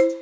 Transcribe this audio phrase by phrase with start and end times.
[0.00, 0.16] Hosts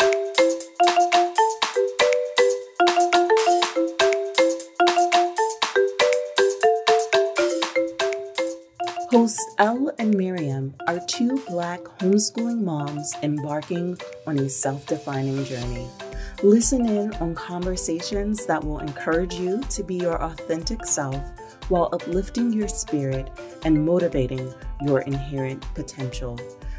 [9.58, 13.96] Elle and Miriam are two Black homeschooling moms embarking
[14.26, 15.86] on a self defining journey.
[16.42, 21.22] Listen in on conversations that will encourage you to be your authentic self
[21.68, 23.30] while uplifting your spirit
[23.64, 24.52] and motivating
[24.82, 26.36] your inherent potential.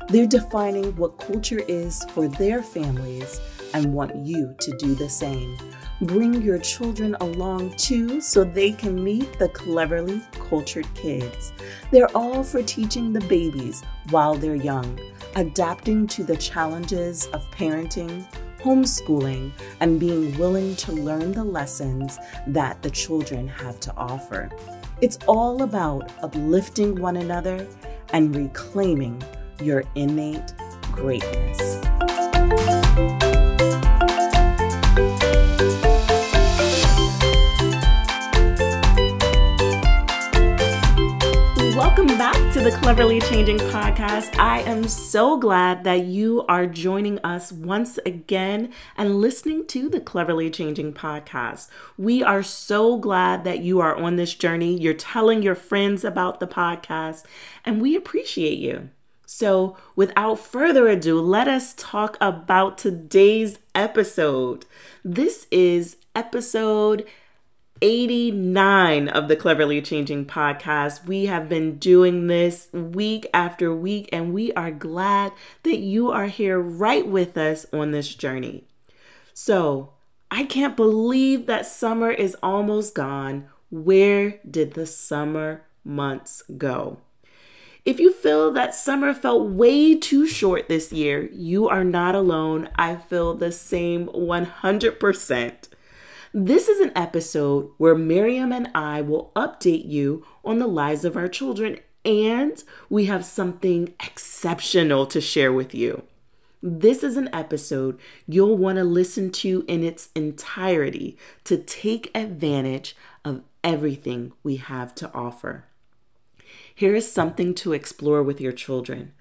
[0.10, 3.39] They're defining what culture is for their families
[3.75, 5.56] and want you to do the same.
[6.02, 11.54] Bring your children along too so they can meet the cleverly cultured kids.
[11.92, 15.00] They're all for teaching the babies while they're young,
[15.36, 18.25] adapting to the challenges of parenting,
[18.64, 24.50] homeschooling, and being willing to learn the lessons that the children have to offer.
[25.02, 27.68] It's all about uplifting one another
[28.11, 29.24] and reclaiming
[29.61, 30.54] your innate
[30.91, 31.79] greatness.
[41.75, 44.38] Welcome back to the Cleverly Changing podcast.
[44.38, 50.01] I am so glad that you are joining us once again and listening to the
[50.01, 51.69] Cleverly Changing podcast.
[51.97, 54.77] We are so glad that you are on this journey.
[54.77, 57.23] You're telling your friends about the podcast,
[57.63, 58.89] and we appreciate you.
[59.31, 64.66] So, without further ado, let us talk about today's episode.
[65.05, 67.05] This is episode
[67.80, 71.05] 89 of the Cleverly Changing podcast.
[71.05, 76.25] We have been doing this week after week, and we are glad that you are
[76.25, 78.63] here right with us on this journey.
[79.31, 79.94] So,
[80.31, 83.45] I can't believe that summer is almost gone.
[83.69, 86.97] Where did the summer months go?
[87.85, 92.69] If you feel that summer felt way too short this year, you are not alone.
[92.75, 95.53] I feel the same 100%.
[96.33, 101.16] This is an episode where Miriam and I will update you on the lives of
[101.16, 106.03] our children, and we have something exceptional to share with you.
[106.61, 107.97] This is an episode
[108.28, 114.94] you'll want to listen to in its entirety to take advantage of everything we have
[114.96, 115.63] to offer.
[116.79, 119.12] Here is something to explore with your children.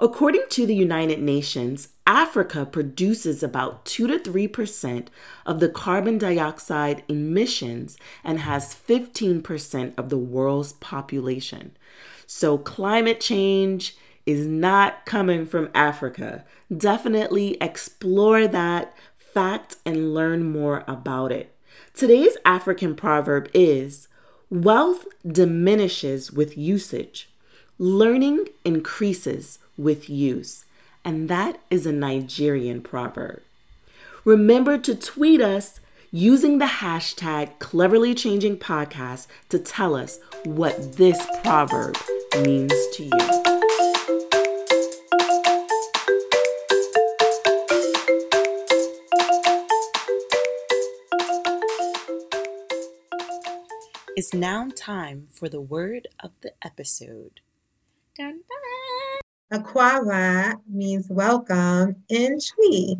[0.00, 5.06] According to the United Nations, Africa produces about 2 to 3%
[5.46, 11.76] of the carbon dioxide emissions and has 15% of the world's population.
[12.26, 13.96] So, climate change
[14.26, 16.44] is not coming from Africa.
[16.76, 21.54] Definitely explore that fact and learn more about it.
[21.94, 24.08] Today's African proverb is
[24.54, 27.28] Wealth diminishes with usage,
[27.76, 30.64] learning increases with use.
[31.04, 33.42] And that is a Nigerian proverb.
[34.24, 35.80] Remember to tweet us
[36.12, 41.96] using the hashtag Cleverly Changing Podcast to tell us what this proverb
[42.44, 43.53] means to you.
[54.16, 57.40] It's now time for the word of the episode.
[58.16, 58.42] Dun,
[59.50, 59.60] dun.
[59.60, 62.94] Akwaaba means welcome in Twi.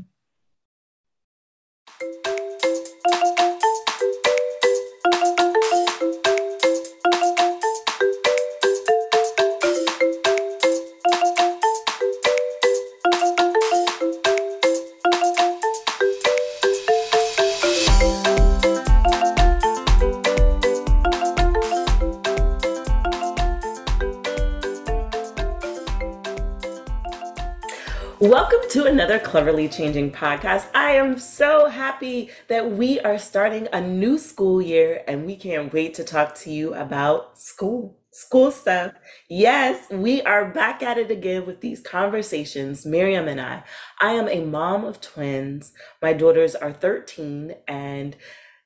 [28.34, 30.66] Welcome to another Cleverly Changing podcast.
[30.74, 35.72] I am so happy that we are starting a new school year and we can't
[35.72, 37.96] wait to talk to you about school.
[38.10, 38.94] School stuff.
[39.30, 43.62] Yes, we are back at it again with these conversations, Miriam and I.
[44.00, 45.72] I am a mom of twins.
[46.02, 48.16] My daughters are 13 and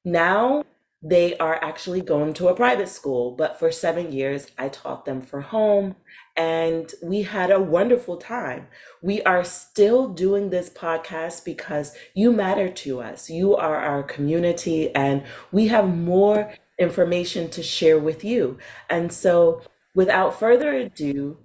[0.03, 0.65] now
[1.03, 5.21] they are actually going to a private school, but for seven years I taught them
[5.21, 5.97] for home
[6.39, 8.69] and we had a wonderful time.
[9.03, 13.29] We are still doing this podcast because you matter to us.
[13.29, 18.57] You are our community, and we have more information to share with you.
[18.89, 19.63] And so,
[19.97, 21.39] without further ado,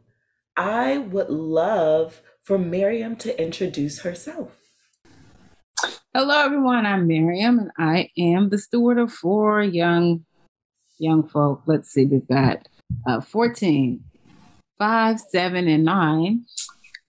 [0.56, 4.60] I would love for Miriam to introduce herself.
[6.14, 6.86] Hello, everyone.
[6.86, 10.24] I'm Miriam, and I am the steward of four young
[11.00, 11.64] young folk.
[11.66, 12.68] Let's see, we've got
[13.08, 14.04] uh, 14
[14.84, 16.44] five, seven, and nine.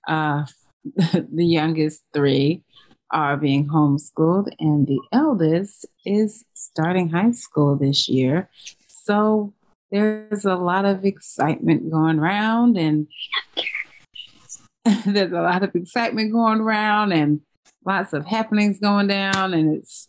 [0.06, 0.44] Uh,
[0.94, 2.62] the youngest three
[3.10, 8.48] are being homeschooled, and the eldest is starting high school this year.
[8.86, 9.52] So
[9.90, 13.08] there's a lot of excitement going around, and
[15.04, 17.40] there's a lot of excitement going around, and
[17.84, 20.06] lots of happenings going down, and it's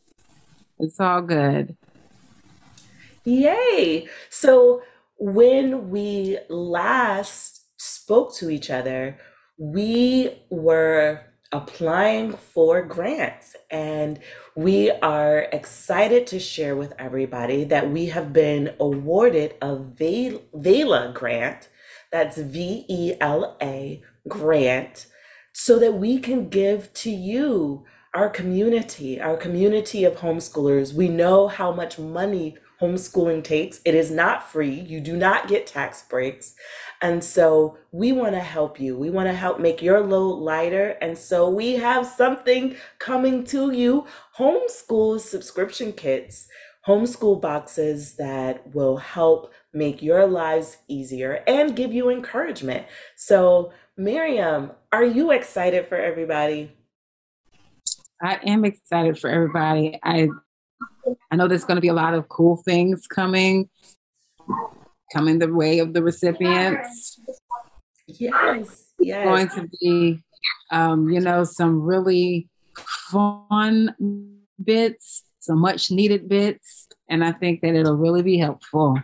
[0.77, 1.75] it's all good.
[3.23, 4.07] Yay!
[4.29, 4.83] So
[5.17, 7.54] when we last
[7.85, 9.17] spoke to each other,
[9.57, 11.21] we were
[11.51, 13.55] applying for grants.
[13.69, 14.19] And
[14.55, 21.69] we are excited to share with everybody that we have been awarded a VELA grant.
[22.11, 25.07] That's V E L A grant,
[25.53, 30.93] so that we can give to you, our community, our community of homeschoolers.
[30.93, 33.81] We know how much money homeschooling takes.
[33.85, 34.73] It is not free.
[34.73, 36.55] You do not get tax breaks.
[37.01, 38.97] And so we want to help you.
[38.97, 40.97] We want to help make your load lighter.
[41.01, 44.05] And so we have something coming to you
[44.37, 46.47] homeschool subscription kits,
[46.87, 52.85] homeschool boxes that will help make your lives easier and give you encouragement.
[53.15, 56.71] So, Miriam, are you excited for everybody?
[58.21, 59.99] I am excited for everybody.
[60.03, 60.29] I
[61.31, 63.69] I know there's going to be a lot of cool things coming
[65.13, 67.19] coming the way of the recipients.
[68.07, 69.25] Yes, yes.
[69.25, 70.23] Going to be,
[70.71, 72.47] um, you know, some really
[73.09, 73.95] fun
[74.63, 79.01] bits, some much needed bits, and I think that it'll really be helpful.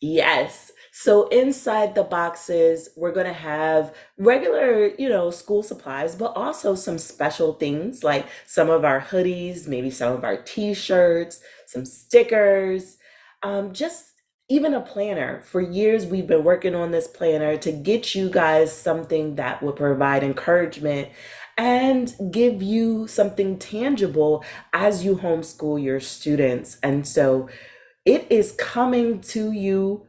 [0.00, 0.72] Yes.
[0.92, 6.74] So inside the boxes, we're going to have regular, you know, school supplies, but also
[6.74, 12.98] some special things like some of our hoodies, maybe some of our t-shirts, some stickers,
[13.42, 14.19] um, just
[14.50, 15.40] even a planner.
[15.42, 19.72] For years, we've been working on this planner to get you guys something that will
[19.72, 21.08] provide encouragement
[21.56, 26.78] and give you something tangible as you homeschool your students.
[26.82, 27.48] And so
[28.04, 30.06] it is coming to you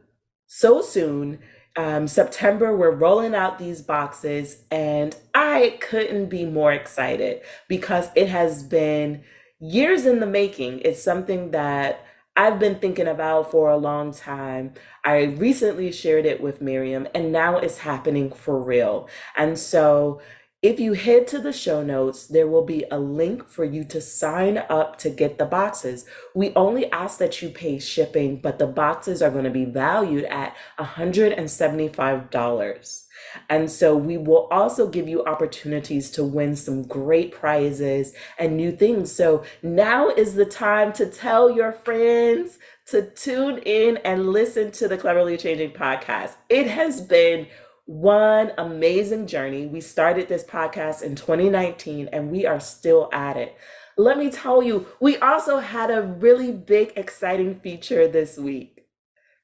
[0.48, 1.38] so soon.
[1.76, 8.28] Um, September, we're rolling out these boxes, and I couldn't be more excited because it
[8.28, 9.22] has been
[9.60, 10.80] years in the making.
[10.80, 14.72] It's something that I've been thinking about for a long time.
[15.04, 19.06] I recently shared it with Miriam, and now it's happening for real.
[19.36, 20.22] And so,
[20.62, 24.00] if you head to the show notes, there will be a link for you to
[24.00, 26.06] sign up to get the boxes.
[26.34, 30.24] We only ask that you pay shipping, but the boxes are going to be valued
[30.24, 33.01] at $175.
[33.48, 38.72] And so we will also give you opportunities to win some great prizes and new
[38.72, 39.12] things.
[39.12, 44.88] So now is the time to tell your friends to tune in and listen to
[44.88, 46.34] the Cleverly Changing podcast.
[46.48, 47.46] It has been
[47.86, 49.66] one amazing journey.
[49.66, 53.56] We started this podcast in 2019 and we are still at it.
[53.98, 58.86] Let me tell you, we also had a really big, exciting feature this week.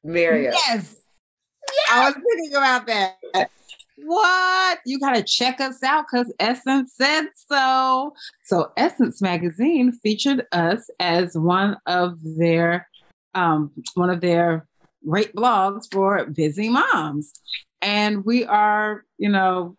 [0.03, 0.53] Miriam.
[0.53, 0.67] Yes.
[0.79, 0.97] yes.
[1.91, 3.51] I was thinking about that.
[4.05, 4.79] What?
[4.87, 8.15] You got to check us out because Essence said so.
[8.45, 12.89] So, Essence Magazine featured us as one of their
[13.35, 14.67] um, one of their
[15.07, 17.33] great blogs for busy moms.
[17.81, 19.77] And we are, you know,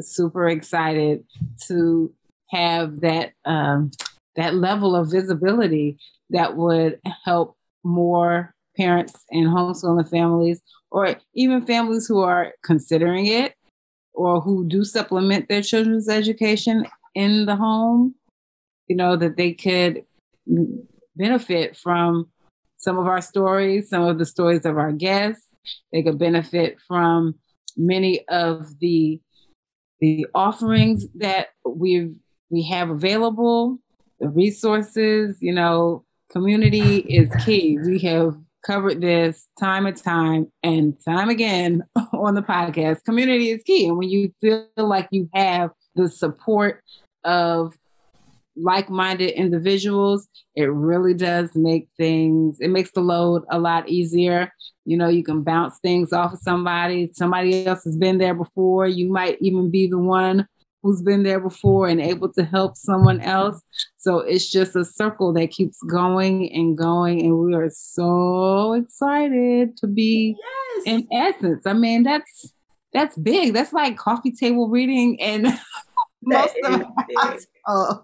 [0.00, 1.24] super excited
[1.66, 2.12] to
[2.50, 3.90] have that um,
[4.36, 5.98] that level of visibility
[6.30, 13.54] that would help more parents and homeschooling families or even families who are considering it
[14.16, 18.14] or who do supplement their children's education in the home,
[18.88, 20.04] you know, that they could
[21.14, 22.28] benefit from
[22.76, 25.46] some of our stories, some of the stories of our guests.
[25.92, 27.36] They could benefit from
[27.76, 29.20] many of the
[30.00, 32.12] the offerings that we
[32.50, 33.78] we have available,
[34.20, 37.78] the resources, you know, community is key.
[37.78, 43.04] We have covered this time and time and time again on the podcast.
[43.04, 43.86] Community is key.
[43.86, 46.82] And when you feel like you have the support
[47.24, 47.74] of
[48.58, 54.50] like-minded individuals it really does make things it makes the load a lot easier
[54.86, 58.86] you know you can bounce things off of somebody somebody else has been there before
[58.86, 60.48] you might even be the one
[60.86, 63.60] who's been there before and able to help someone else
[63.98, 69.76] so it's just a circle that keeps going and going and we are so excited
[69.76, 70.36] to be
[70.76, 70.82] yes.
[70.86, 72.52] in essence i mean that's
[72.92, 75.48] that's big that's like coffee table reading and
[76.22, 76.84] most of
[77.66, 77.96] us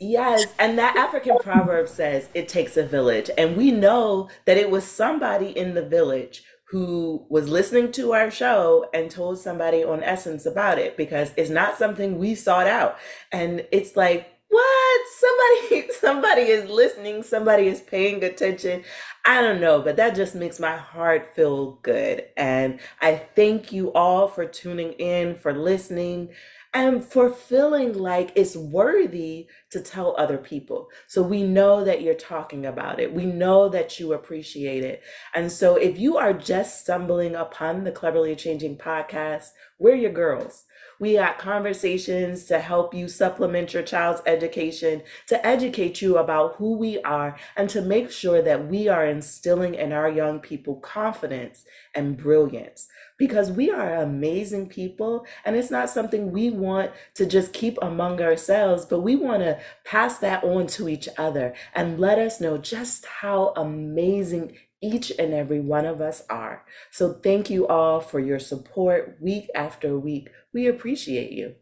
[0.00, 3.30] Yes, and that African proverb says it takes a village.
[3.36, 8.30] And we know that it was somebody in the village who was listening to our
[8.30, 12.98] show and told somebody on Essence about it because it's not something we sought out.
[13.32, 15.00] And it's like, what?
[15.18, 18.84] Somebody somebody is listening, somebody is paying attention.
[19.24, 22.24] I don't know, but that just makes my heart feel good.
[22.36, 26.30] And I thank you all for tuning in, for listening
[26.74, 30.88] and for feeling like it's worthy to tell other people.
[31.06, 33.12] So we know that you're talking about it.
[33.12, 35.02] We know that you appreciate it.
[35.34, 40.66] And so if you are just stumbling upon the Cleverly Changing podcast, we're your girls.
[41.00, 46.76] We got conversations to help you supplement your child's education, to educate you about who
[46.76, 51.64] we are, and to make sure that we are instilling in our young people confidence
[51.94, 57.52] and brilliance because we are amazing people and it's not something we want to just
[57.52, 62.18] keep among ourselves, but we want to pass that on to each other and let
[62.18, 66.64] us know just how amazing each and every one of us are.
[66.90, 70.30] So thank you all for your support week after week.
[70.54, 71.56] We appreciate you.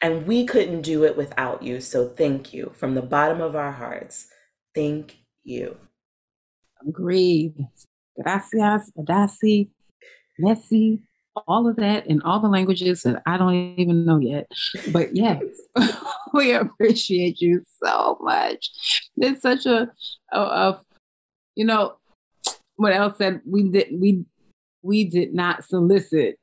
[0.00, 1.80] And we couldn't do it without you.
[1.80, 4.28] So thank you from the bottom of our hearts.
[4.72, 5.76] Thank you.
[6.86, 7.54] Agreed.
[8.16, 9.70] Gracias, Adasi,
[10.38, 11.02] Merci,
[11.46, 14.50] all of that in all the languages that I don't even know yet.
[14.92, 15.42] But yes,
[16.34, 18.70] we appreciate you so much.
[19.16, 19.90] It's such a,
[20.32, 20.80] a, a
[21.54, 21.96] you know,
[22.76, 24.24] what else said we did we
[24.82, 26.38] we did not solicit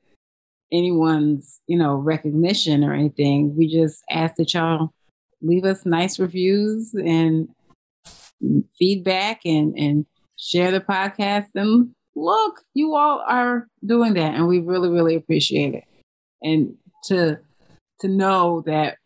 [0.72, 3.56] anyone's, you know, recognition or anything.
[3.56, 4.92] We just asked that y'all
[5.40, 7.48] leave us nice reviews and
[8.78, 10.06] feedback and and
[10.38, 15.74] share the podcast and look, you all are doing that, and we really, really appreciate
[15.74, 15.84] it.
[16.42, 17.38] And to
[18.00, 18.98] to know that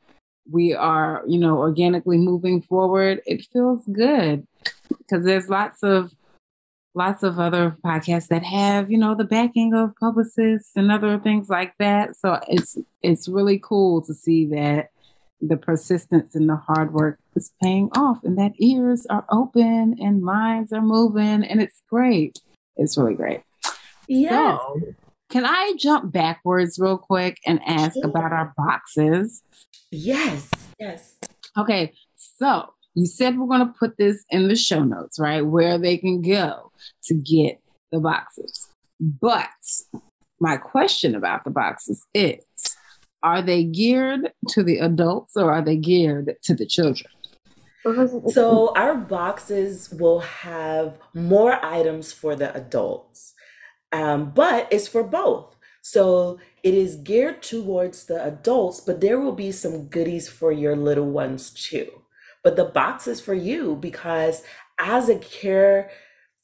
[0.51, 4.47] we are, you know, organically moving forward, it feels good
[4.99, 6.13] because there's lots of
[6.95, 11.49] lots of other podcasts that have, you know, the backing of publicists and other things
[11.49, 12.17] like that.
[12.17, 14.91] So it's it's really cool to see that
[15.41, 20.23] the persistence and the hard work is paying off and that ears are open and
[20.23, 22.41] minds are moving and it's great.
[22.77, 23.43] It's really great.
[24.09, 24.33] Yes.
[24.33, 24.81] So,
[25.31, 28.07] can I jump backwards real quick and ask Sure.
[28.07, 29.43] about our boxes?
[29.91, 30.51] Yes.
[30.79, 31.15] Yes.
[31.57, 35.43] Okay, so you said we're going to put this in the show notes, right?
[35.43, 36.73] Where they can go
[37.05, 37.61] to get
[37.93, 38.69] the boxes.
[39.01, 39.49] But
[40.41, 42.43] my question about the boxes is
[43.23, 47.13] are they geared to the adults or are they geared to the children?
[48.29, 53.35] So our boxes will have more items for the adults,
[53.93, 55.57] um, but it's for both.
[55.83, 60.77] So it is geared towards the adults, but there will be some goodies for your
[60.77, 61.89] little ones too.
[62.43, 64.43] But the box is for you because
[64.79, 65.91] as a care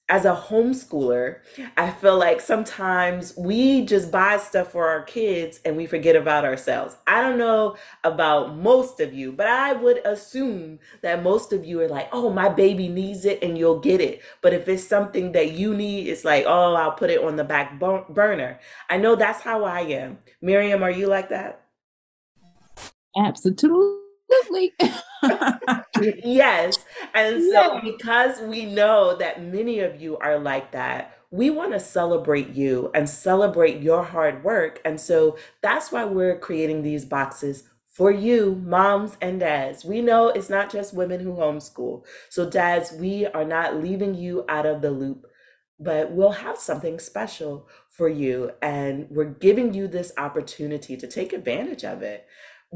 [0.09, 1.39] as a homeschooler,
[1.77, 6.45] I feel like sometimes we just buy stuff for our kids and we forget about
[6.45, 6.97] ourselves.
[7.09, 11.81] I don't know about most of you, but I would assume that most of you
[11.81, 14.23] are like, oh, my baby needs it and you'll get it.
[14.43, 17.45] But if it's something that you need, it's like, oh, I'll put it on the
[17.45, 18.61] back burner.
[18.89, 20.19] I know that's how I am.
[20.41, 21.63] Miriam, are you like that?
[23.17, 24.06] Absolutely.
[26.25, 26.77] Yes.
[27.15, 27.81] And so, Yeah.
[27.83, 32.91] because we know that many of you are like that, we want to celebrate you
[32.95, 34.81] and celebrate your hard work.
[34.85, 39.85] And so, that's why we're creating these boxes for you, moms and dads.
[39.85, 42.05] We know it's not just women who homeschool.
[42.29, 45.27] So, dads, we are not leaving you out of the loop,
[45.81, 48.51] but we'll have something special for you.
[48.63, 52.27] And we're giving you this opportunity to take advantage of it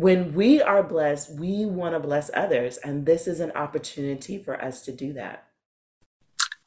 [0.00, 2.78] when we are blessed, we want to bless others.
[2.78, 5.44] And this is an opportunity for us to do that.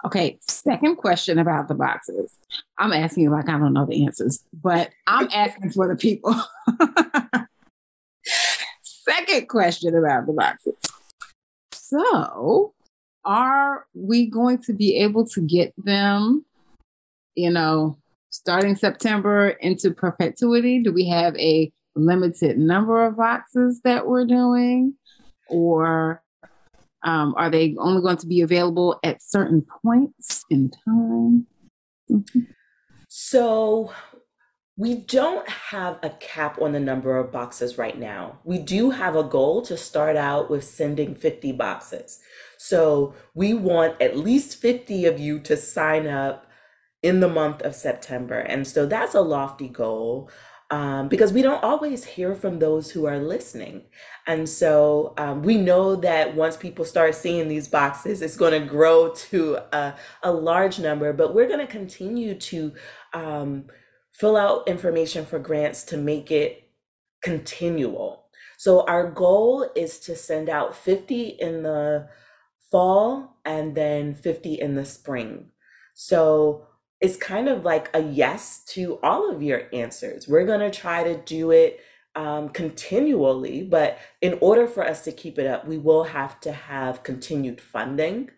[0.05, 2.37] Okay, second question about the boxes.
[2.77, 6.35] I'm asking you like I don't know the answers, but I'm asking for the people.
[8.23, 10.75] second question about the boxes.
[11.71, 12.75] So,
[13.25, 16.45] are we going to be able to get them,
[17.33, 17.97] you know,
[18.29, 20.83] starting September into perpetuity?
[20.83, 24.95] Do we have a limited number of boxes that we're doing?
[25.49, 26.23] Or
[27.03, 31.47] um, are they only going to be available at certain points in time?
[33.07, 33.91] So,
[34.75, 38.39] we don't have a cap on the number of boxes right now.
[38.43, 42.19] We do have a goal to start out with sending 50 boxes.
[42.57, 46.47] So, we want at least 50 of you to sign up
[47.03, 48.39] in the month of September.
[48.39, 50.31] And so, that's a lofty goal.
[50.73, 53.83] Um, because we don't always hear from those who are listening.
[54.25, 58.67] And so um, we know that once people start seeing these boxes, it's going to
[58.67, 62.73] grow to a, a, large number, but we're going to continue to
[63.13, 63.65] um,
[64.13, 66.67] fill out information for grants to make it
[67.21, 68.25] continual.
[68.57, 72.07] So our goal is to send out 50 in the
[72.71, 75.51] fall and then 50 in the spring.
[75.93, 76.65] So
[77.03, 80.25] it's kind of like a yes to all of your answers.
[80.25, 81.81] We're going to try to do it
[82.15, 86.53] um, continually, but in order for us to keep it up, we will have to
[86.53, 88.31] have continued funding.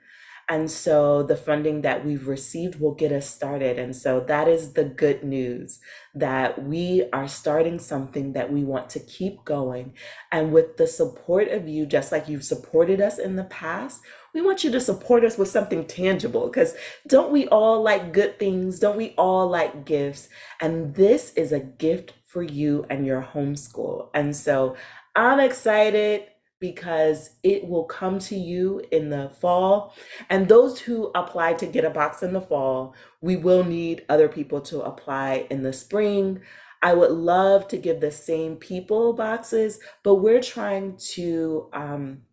[0.48, 3.80] And so the funding that we've received will get us started.
[3.80, 5.80] And so that is the good news
[6.14, 9.94] that we are starting something that we want to keep going.
[10.32, 14.02] And with the support of you, just like you've supported us in the past,
[14.36, 16.76] we want you to support us with something tangible because
[17.08, 18.80] don't we all like good things?
[18.80, 20.30] Don't we all like gifts?
[20.62, 24.10] And this is a gift for you and your homeschool.
[24.14, 24.76] And so
[25.16, 26.26] I'm excited
[26.72, 29.94] because it will come to you in the fall.
[30.32, 34.28] And those who apply to get a box in the fall, we will need other
[34.28, 36.42] people to apply in the spring.
[36.82, 42.24] I would love to give the same people boxes, but we're trying to um,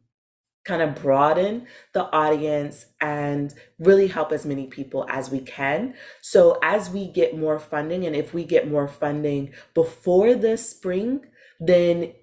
[0.65, 5.93] kind of broaden the audience and really help as many people as we can.
[6.23, 11.27] So, as we get more funding, and if we get more funding before the spring,
[11.61, 12.15] then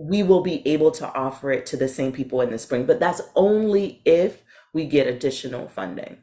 [0.00, 2.98] we will be able to offer it to the same people in the spring, but
[2.98, 4.42] that's only if
[4.72, 6.16] we get additional funding.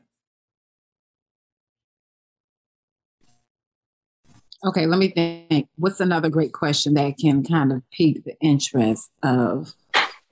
[4.66, 5.68] Okay, let me think.
[5.76, 9.76] What's another great question that can kind of pique the interest of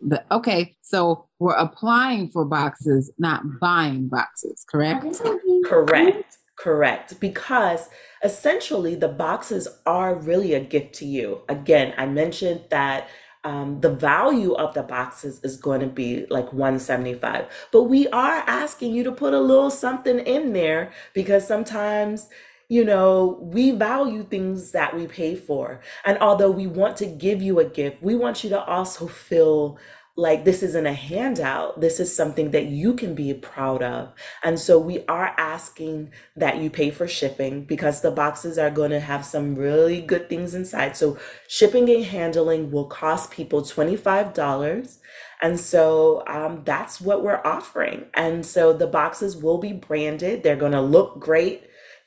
[0.01, 5.21] the okay, so we're applying for boxes, not buying boxes, correct?
[5.65, 6.37] Correct.
[6.57, 7.19] Correct.
[7.19, 7.89] Because
[8.23, 11.41] essentially the boxes are really a gift to you.
[11.49, 13.09] Again, I mentioned that
[13.45, 18.43] um, the value of the boxes is going to be like 175 but we are
[18.47, 22.27] asking you to put a little something in there because sometimes
[22.67, 25.81] you know we value things that we pay for.
[26.03, 29.77] And although we want to give you a gift we want you to also feel
[30.17, 31.81] like this isn't a handout.
[31.81, 34.13] This is something that you can be proud of.
[34.43, 38.91] And so we are asking that you pay for shipping because the boxes are going
[38.91, 40.95] to have some really good things inside.
[40.95, 44.97] So shipping and handling will cost people $25
[45.41, 48.05] and so um, that's what we're offering.
[48.13, 50.43] And so the boxes will be branded.
[50.43, 51.63] They're going to look great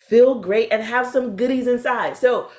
[0.09, 2.16] feel great and have some goodies inside.
[2.16, 2.50] So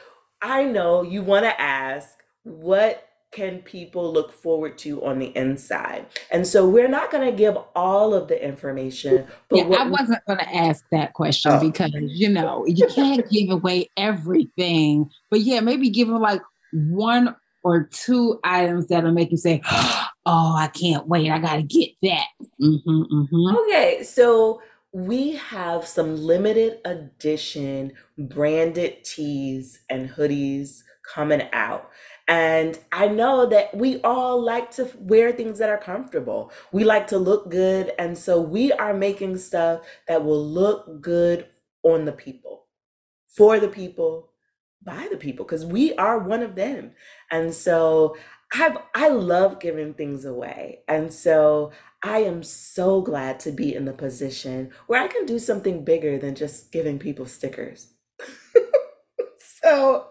[0.41, 2.10] i know you want to ask
[2.43, 6.08] what can people look forward to on the inside?
[6.32, 9.28] And so we're not going to give all of the information.
[9.50, 11.60] But yeah, I wasn't going to ask that question oh.
[11.60, 15.10] because, you know, you can't give away everything.
[15.30, 16.42] But yeah, maybe give them like
[16.74, 21.30] one or two items that'll make you say, oh, I can't wait.
[21.30, 22.26] I got to get that.
[22.62, 23.58] Mm-hmm, mm-hmm.
[23.58, 24.04] Okay.
[24.04, 24.62] So
[24.92, 30.82] we have some limited edition branded tees and hoodies
[31.13, 31.89] coming out.
[32.30, 36.52] And I know that we all like to wear things that are comfortable.
[36.72, 37.92] We like to look good.
[37.98, 41.48] And so we are making stuff that will look good
[41.82, 42.68] on the people,
[43.36, 44.32] for the people,
[44.84, 46.92] by the people, because we are one of them.
[47.32, 48.15] And so
[48.54, 50.82] I've, I love giving things away.
[50.88, 51.72] And so
[52.04, 56.20] I am so glad to be in the position where I can do something bigger
[56.20, 57.88] than just giving people stickers.
[59.63, 60.10] so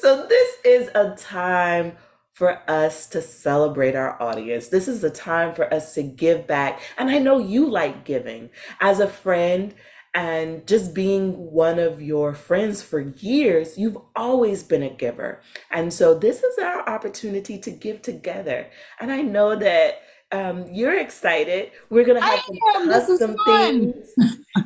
[0.00, 1.96] so this is a time
[2.32, 4.68] for us to celebrate our audience.
[4.68, 6.80] This is a time for us to give back.
[6.96, 9.74] And I know you like giving as a friend
[10.14, 15.40] and just being one of your friends for years, you've always been a giver.
[15.70, 18.70] And so this is our opportunity to give together.
[19.00, 21.72] And I know that um, you're excited.
[21.90, 22.42] We're gonna have I
[22.74, 22.88] some am.
[22.88, 24.08] custom things.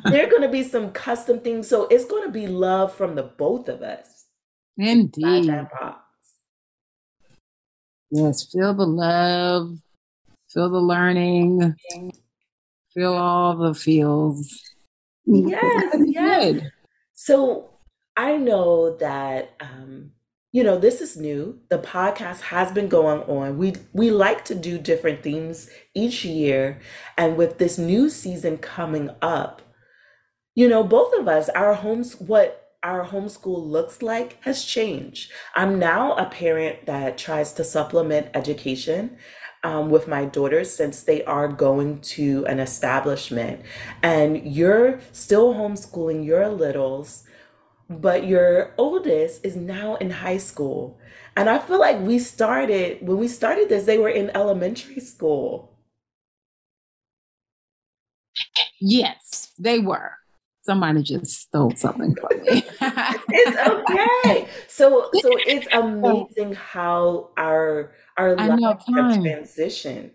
[0.05, 1.69] there are gonna be some custom things.
[1.69, 4.14] So it's gonna be love from the both of us.
[4.77, 5.69] Indeed.
[8.11, 9.77] Yes, feel the love,
[10.53, 11.75] feel the learning,
[12.93, 14.63] feel all the feels.
[15.27, 16.63] Yes, yes.
[17.15, 17.71] So
[18.17, 20.13] I know that um,
[20.53, 21.61] you know this is new.
[21.71, 23.59] The podcast has been going on.
[23.59, 26.81] We we like to do different themes each year,
[27.17, 29.63] and with this new season coming up,
[30.55, 35.33] you know, both of us, our homes, what our homeschool looks like has changed.
[35.57, 39.19] I'm now a parent that tries to supplement education
[39.65, 43.63] um, with my daughters since they are going to an establishment.
[44.03, 47.25] And you're still homeschooling your littles
[47.89, 50.99] but your oldest is now in high school.
[51.37, 55.77] And I feel like we started, when we started this, they were in elementary school.
[58.81, 60.19] Yes, they were.
[60.65, 62.65] Somebody just stole something from me.
[62.81, 64.49] it's okay.
[64.67, 69.23] So so it's amazing how our our I know, lives have time.
[69.23, 70.11] transitioned.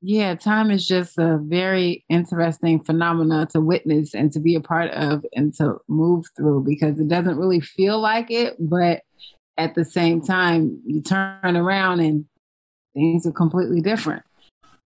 [0.00, 4.90] Yeah, time is just a very interesting phenomena to witness and to be a part
[4.92, 9.02] of and to move through because it doesn't really feel like it, but
[9.56, 12.26] at the same time, you turn around and
[12.94, 14.22] things are completely different.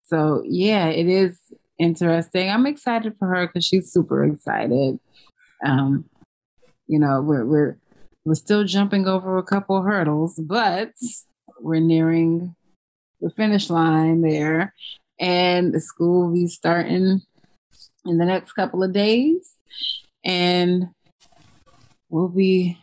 [0.04, 1.40] So, yeah, it is
[1.80, 2.50] interesting.
[2.50, 5.00] I'm excited for her because she's super excited.
[5.66, 6.06] Um,
[6.88, 7.78] you know, we're we're
[8.26, 10.92] we're still jumping over a couple hurdles, but
[11.60, 12.56] we're nearing
[13.22, 14.74] the finish line there.
[15.20, 17.22] And the school will be starting
[18.06, 19.56] in the next couple of days.
[20.24, 20.88] And
[22.10, 22.78] we'll be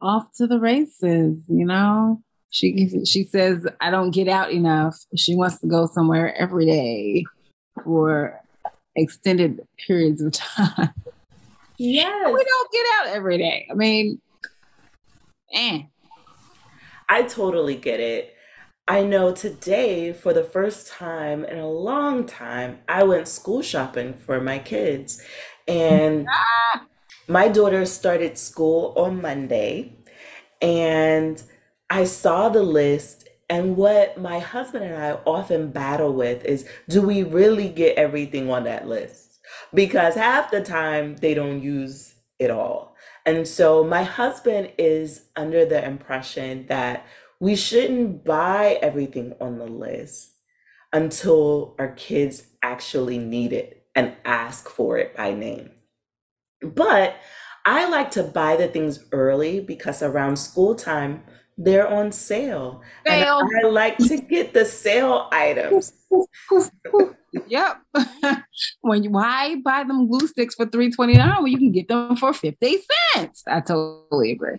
[0.00, 2.22] off to the races, you know.
[2.50, 4.98] She she says I don't get out enough.
[5.16, 7.24] She wants to go somewhere every day
[7.84, 8.39] for
[9.00, 10.94] extended periods of time.
[11.78, 12.32] Yes.
[12.32, 13.66] We don't get out every day.
[13.70, 14.20] I mean,
[15.52, 15.82] eh.
[17.08, 18.34] I totally get it.
[18.86, 24.14] I know today, for the first time in a long time, I went school shopping
[24.14, 25.22] for my kids.
[25.66, 26.26] And
[27.28, 29.96] my daughter started school on Monday.
[30.60, 31.42] And
[31.88, 33.28] I saw the list.
[33.50, 38.48] And what my husband and I often battle with is do we really get everything
[38.48, 39.40] on that list?
[39.74, 42.94] Because half the time they don't use it all.
[43.26, 47.04] And so my husband is under the impression that
[47.40, 50.30] we shouldn't buy everything on the list
[50.92, 55.70] until our kids actually need it and ask for it by name.
[56.62, 57.16] But
[57.66, 61.24] I like to buy the things early because around school time,
[61.60, 62.80] they're on sale.
[63.04, 63.42] And Sale.
[63.62, 65.92] I like to get the sale items.
[67.48, 67.82] yep.
[68.80, 71.88] when you why buy them glue sticks for three twenty nine when you can get
[71.88, 72.78] them for fifty
[73.14, 73.44] cents?
[73.46, 74.56] I totally agree.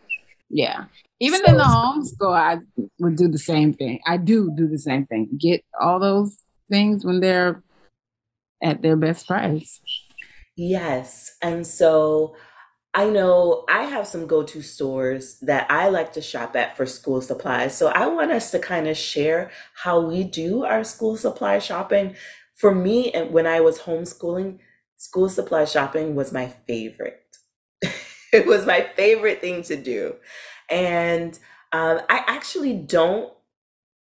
[0.49, 0.85] Yeah.
[1.19, 2.59] Even in the homeschool, I
[2.99, 3.99] would do the same thing.
[4.05, 5.29] I do do the same thing.
[5.39, 6.37] Get all those
[6.69, 7.63] things when they're
[8.61, 9.81] at their best price.
[10.55, 11.35] Yes.
[11.41, 12.35] And so
[12.93, 16.85] I know I have some go to stores that I like to shop at for
[16.85, 17.75] school supplies.
[17.77, 22.15] So I want us to kind of share how we do our school supply shopping.
[22.55, 24.59] For me, and when I was homeschooling,
[24.97, 27.37] school supply shopping was my favorite.
[28.33, 30.15] it was my favorite thing to do.
[30.69, 31.39] And
[31.71, 33.33] um, I actually don't,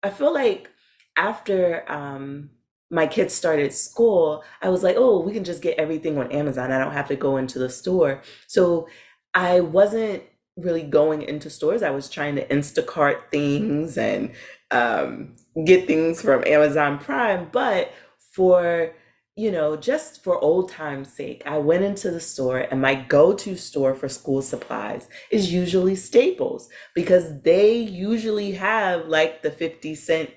[0.03, 0.69] I feel like
[1.17, 2.51] after um,
[2.89, 6.71] my kids started school, I was like, oh, we can just get everything on Amazon.
[6.71, 8.21] I don't have to go into the store.
[8.47, 8.87] So
[9.33, 10.23] I wasn't
[10.55, 11.83] really going into stores.
[11.83, 14.31] I was trying to Instacart things and
[14.71, 15.33] um,
[15.65, 17.49] get things from Amazon Prime.
[17.51, 17.91] But
[18.31, 18.93] for,
[19.35, 23.33] you know, just for old time's sake, I went into the store and my go
[23.33, 29.95] to store for school supplies is usually Staples because they usually have like the 50
[29.95, 30.29] cent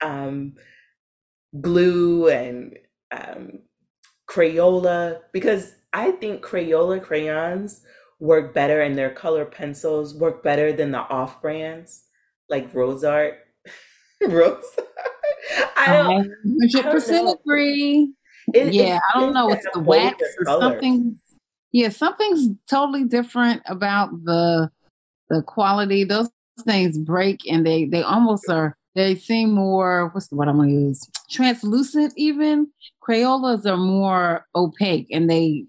[0.00, 0.54] um,
[1.58, 2.78] glue and
[3.10, 3.60] um,
[4.28, 7.82] Crayola because I think Crayola crayons
[8.20, 12.04] work better and their color pencils work better than the off brands
[12.48, 13.38] like Rose Art.
[14.22, 14.64] Rose.
[15.76, 16.30] I don't,
[16.62, 18.12] I 100% don't agree.
[18.52, 19.50] It, it Yeah, I don't know.
[19.50, 20.72] It's the wax or colors.
[20.72, 21.18] something.
[21.72, 24.70] Yeah, something's totally different about the
[25.30, 26.04] the quality.
[26.04, 26.28] Those
[26.64, 30.72] things break and they they almost are they seem more what's the word I'm gonna
[30.72, 31.08] use?
[31.30, 32.68] Translucent even.
[33.06, 35.66] Crayolas are more opaque and they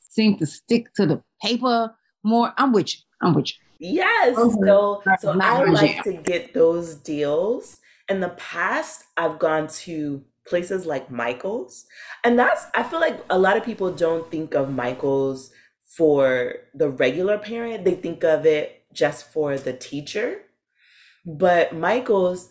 [0.00, 1.94] seem to stick to the paper
[2.24, 2.52] more.
[2.56, 3.00] I'm with you.
[3.22, 3.54] I'm with you.
[3.80, 4.36] Yes.
[4.36, 4.66] Mhm.
[4.66, 7.80] So so I like to get those deals.
[8.08, 11.86] In the past, I've gone to places like Michael's.
[12.24, 15.52] And that's I feel like a lot of people don't think of Michael's
[15.84, 17.84] for the regular parent.
[17.84, 20.42] They think of it just for the teacher.
[21.24, 22.50] But Michael's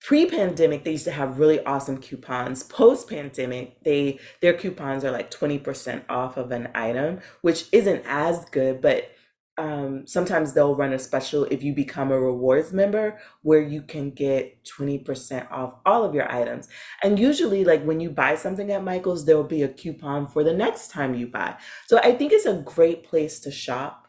[0.00, 2.62] pre-pandemic they used to have really awesome coupons.
[2.64, 8.80] Post-pandemic, they their coupons are like 20% off of an item, which isn't as good,
[8.80, 9.10] but
[9.58, 14.10] um, sometimes they'll run a special if you become a rewards member where you can
[14.10, 16.68] get 20% off all of your items.
[17.02, 20.44] And usually, like when you buy something at Michael's, there will be a coupon for
[20.44, 21.56] the next time you buy.
[21.86, 24.05] So I think it's a great place to shop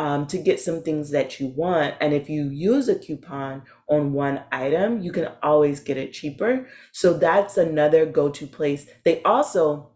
[0.00, 1.94] um, to get some things that you want.
[2.00, 6.66] And if you use a coupon on one item, you can always get it cheaper.
[6.90, 8.88] So that's another go to place.
[9.04, 9.90] They also,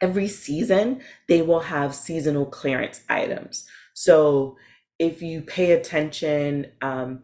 [0.00, 3.68] every season, they will have seasonal clearance items.
[3.92, 4.56] So
[4.98, 7.22] if you pay attention, um,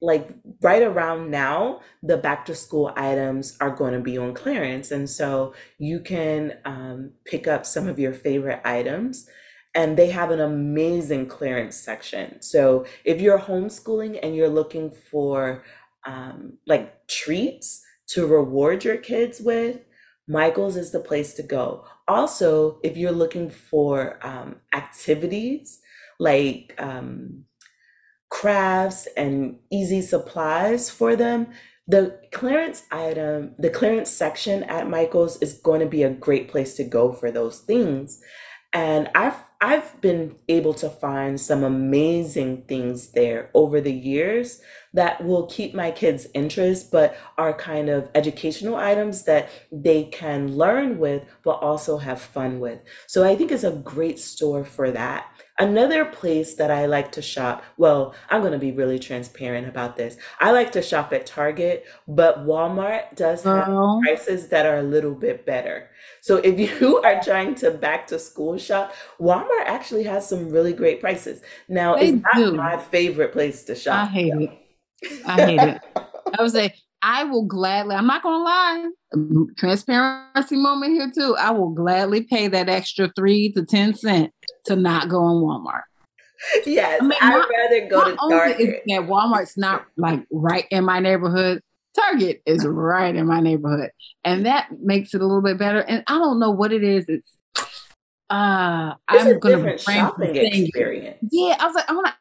[0.00, 0.30] like
[0.62, 4.90] right around now, the back to school items are going to be on clearance.
[4.90, 9.28] And so you can um, pick up some of your favorite items.
[9.78, 12.42] And they have an amazing clearance section.
[12.42, 15.62] So if you're homeschooling and you're looking for
[16.04, 19.76] um, like treats to reward your kids with,
[20.26, 21.84] Michael's is the place to go.
[22.08, 25.80] Also, if you're looking for um, activities
[26.18, 27.44] like um,
[28.30, 31.46] crafts and easy supplies for them,
[31.86, 36.74] the clearance item, the clearance section at Michael's is going to be a great place
[36.74, 38.20] to go for those things.
[38.72, 44.60] And I've I've been able to find some amazing things there over the years
[44.94, 50.56] that will keep my kids' interest, but are kind of educational items that they can
[50.56, 52.78] learn with, but also have fun with.
[53.08, 55.26] So I think it's a great store for that.
[55.60, 59.96] Another place that I like to shop, well, I'm going to be really transparent about
[59.96, 60.16] this.
[60.40, 64.00] I like to shop at Target, but Walmart does have Girl.
[64.04, 65.90] prices that are a little bit better.
[66.20, 70.72] So if you are trying to back to school shop, Walmart actually has some really
[70.72, 71.42] great prices.
[71.68, 72.52] Now, They it's not do.
[72.52, 74.08] my favorite place to shop.
[74.08, 74.50] I hate it.
[75.26, 75.82] I hate it.
[76.38, 77.94] I would say I will gladly.
[77.94, 78.88] I'm not gonna lie.
[79.56, 81.36] Transparency moment here too.
[81.38, 84.32] I will gladly pay that extra three to ten cent
[84.66, 85.82] to not go on Walmart.
[86.66, 88.82] Yes, I mean, I'd not- rather go to Not only is Target.
[88.86, 91.60] that Walmart's not like right in my neighborhood.
[91.94, 93.90] Target is right in my neighborhood,
[94.24, 95.80] and that makes it a little bit better.
[95.80, 97.06] And I don't know what it is.
[97.08, 97.32] It's
[98.30, 101.18] uh, It's I'm a gonna different shopping experience.
[101.32, 102.14] Yeah, I was like, I'm like,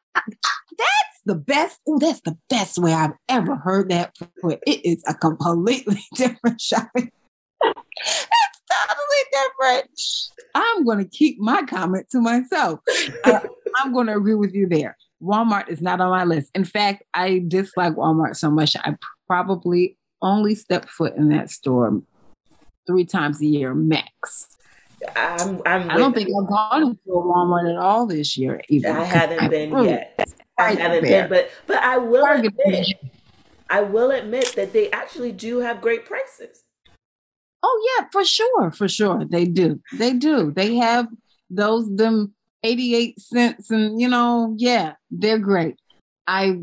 [0.77, 1.79] that's the best.
[1.87, 4.59] Oh, that's the best way I've ever heard that put.
[4.65, 7.11] It is a completely different shopping.
[7.63, 8.27] it's
[8.71, 9.89] totally different.
[10.55, 12.79] I'm going to keep my comment to myself.
[13.23, 13.39] Uh,
[13.77, 14.97] I'm going to agree with you there.
[15.21, 16.51] Walmart is not on my list.
[16.53, 18.75] In fact, I dislike Walmart so much.
[18.77, 18.95] I
[19.27, 22.01] probably only step foot in that store
[22.85, 24.47] three times a year max.
[25.15, 28.89] I'm, I'm I don't think I've gone to a Walmart at all this year either.
[28.91, 30.19] I haven't I been really- yet.
[30.57, 31.27] I Right haven't there.
[31.27, 32.87] been, but but I will Target admit,
[33.69, 36.63] I will admit that they actually do have great prices.
[37.63, 39.25] Oh yeah, for sure, for sure.
[39.25, 39.81] They do.
[39.97, 40.51] They do.
[40.51, 41.07] They have
[41.49, 45.75] those them 88 cents and you know, yeah, they're great.
[46.25, 46.59] I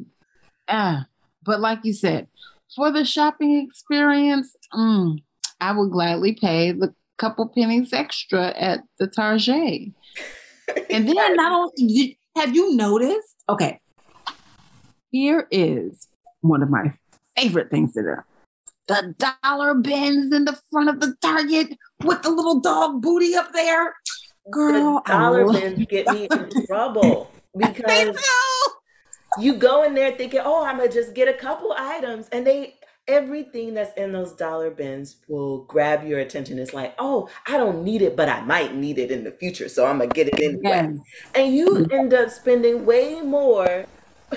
[0.68, 1.02] uh
[1.44, 2.26] but like you said,
[2.74, 5.22] for the shopping experience, mm,
[5.60, 9.92] I would gladly pay the couple pennies extra at the Target.
[10.90, 13.36] And then not only have you noticed?
[13.50, 13.78] Okay.
[15.14, 16.08] Here is
[16.40, 16.92] one of my
[17.36, 18.16] favorite things to do.
[18.88, 23.52] the dollar bins in the front of the Target with the little dog booty up
[23.52, 23.94] there.
[24.50, 28.18] Girl, the dollar bins get me in trouble because
[29.38, 32.74] you go in there thinking, "Oh, I'm gonna just get a couple items," and they
[33.06, 36.58] everything that's in those dollar bins will grab your attention.
[36.58, 39.68] It's like, "Oh, I don't need it, but I might need it in the future,
[39.68, 40.98] so I'm gonna get it anyway." Yes.
[41.36, 41.94] And you mm-hmm.
[41.94, 43.86] end up spending way more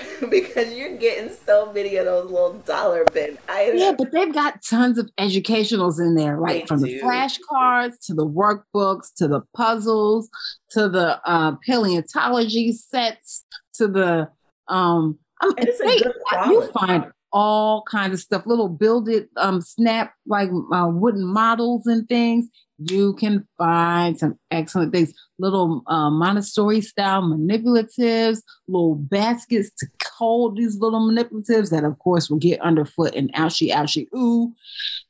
[0.30, 3.80] because you're getting so many of those little dollar bin items.
[3.80, 6.62] Yeah, but they've got tons of educationals in there, right?
[6.62, 6.86] They From do.
[6.86, 10.28] the flashcards to the workbooks to the puzzles
[10.70, 14.28] to the uh, paleontology sets to the
[14.68, 15.18] um.
[15.40, 19.60] I'm, And it's a they- you find all kinds of stuff, little build it, um,
[19.60, 22.48] snap like uh, wooden models and things.
[22.78, 30.56] You can find some excellent things, little uh, Montessori style manipulatives, little baskets to hold
[30.56, 34.52] these little manipulatives that, of course, will get underfoot and ouchie, ouchie, ooh.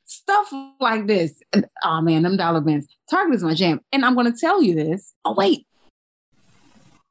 [0.05, 1.39] Stuff like this.
[1.53, 2.87] And, oh man, them dollar bins.
[3.09, 3.81] Target is my jam.
[3.91, 5.13] And I'm going to tell you this.
[5.23, 5.67] Oh, wait.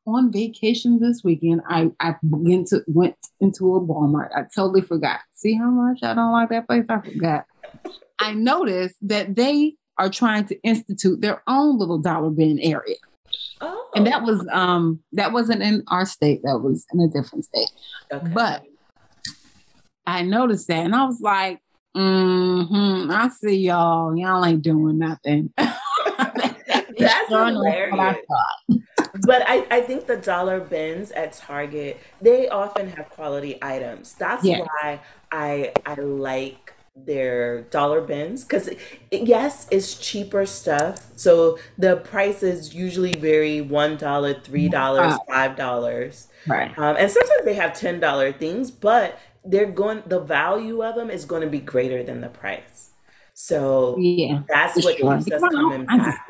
[0.06, 4.30] On vacation this weekend, I, I began to went into a Walmart.
[4.34, 5.20] I totally forgot.
[5.34, 6.86] See how much I don't like that place?
[6.88, 7.44] I forgot.
[8.18, 12.96] I noticed that they are trying to institute their own little dollar bin area.
[13.60, 17.44] Oh, And that was um that wasn't in our state, that was in a different
[17.44, 17.70] state.
[18.12, 18.26] okay.
[18.32, 18.62] But
[20.06, 21.60] I noticed that and I was like,
[21.96, 24.16] mm-hmm, I see y'all.
[24.16, 25.52] Y'all ain't doing nothing.
[25.56, 28.24] That's Sure enough, what I hilarious.
[29.26, 34.14] But I, I think the dollar bins at Target, they often have quality items.
[34.14, 34.60] That's Yeah.
[34.60, 35.00] why
[35.32, 36.72] I I like
[37.06, 38.70] their dollar bins because
[39.10, 41.06] yes, it's cheaper stuff.
[41.16, 46.76] So the prices usually vary one dollar, three dollars, five dollars, Right.
[46.78, 48.70] um, and sometimes they have ten dollar things.
[48.70, 52.90] But they're going the value of them is going to be greater than the price.
[53.34, 54.42] So Yeah.
[54.48, 55.16] that's what sure.
[55.18, 56.26] keeps us coming back.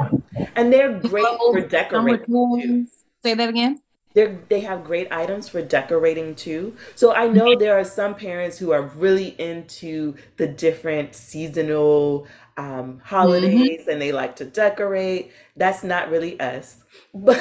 [0.56, 2.86] And they're great for decorating
[3.24, 3.80] Say that again.
[4.14, 6.76] They they have great items for decorating too.
[6.94, 13.00] So I know there are some parents who are really into the different seasonal um,
[13.04, 13.90] holidays mm-hmm.
[13.90, 15.32] and they like to decorate.
[15.56, 17.40] That's not really us, but.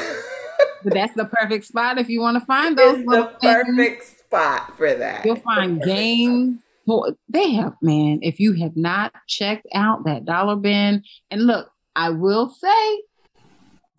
[0.83, 2.99] but that's the perfect spot if you want to find those.
[2.99, 4.17] It's the perfect things.
[4.19, 5.25] spot for that.
[5.25, 6.59] You'll find games.
[6.85, 8.19] Well, they have, man.
[8.21, 13.01] If you have not checked out that dollar bin, and look, I will say,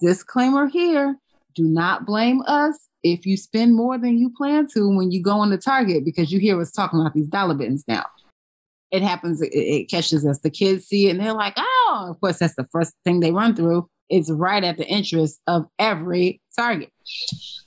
[0.00, 1.18] disclaimer here:
[1.58, 5.42] do not blame us if you spend more than you plan to when you go
[5.42, 8.04] into Target because you hear us talking about these dollar bins now.
[8.90, 10.38] It happens, it, it catches us.
[10.38, 13.32] The kids see it and they're like, oh, of course, that's the first thing they
[13.32, 13.88] run through.
[14.08, 16.90] It's right at the interest of every Target.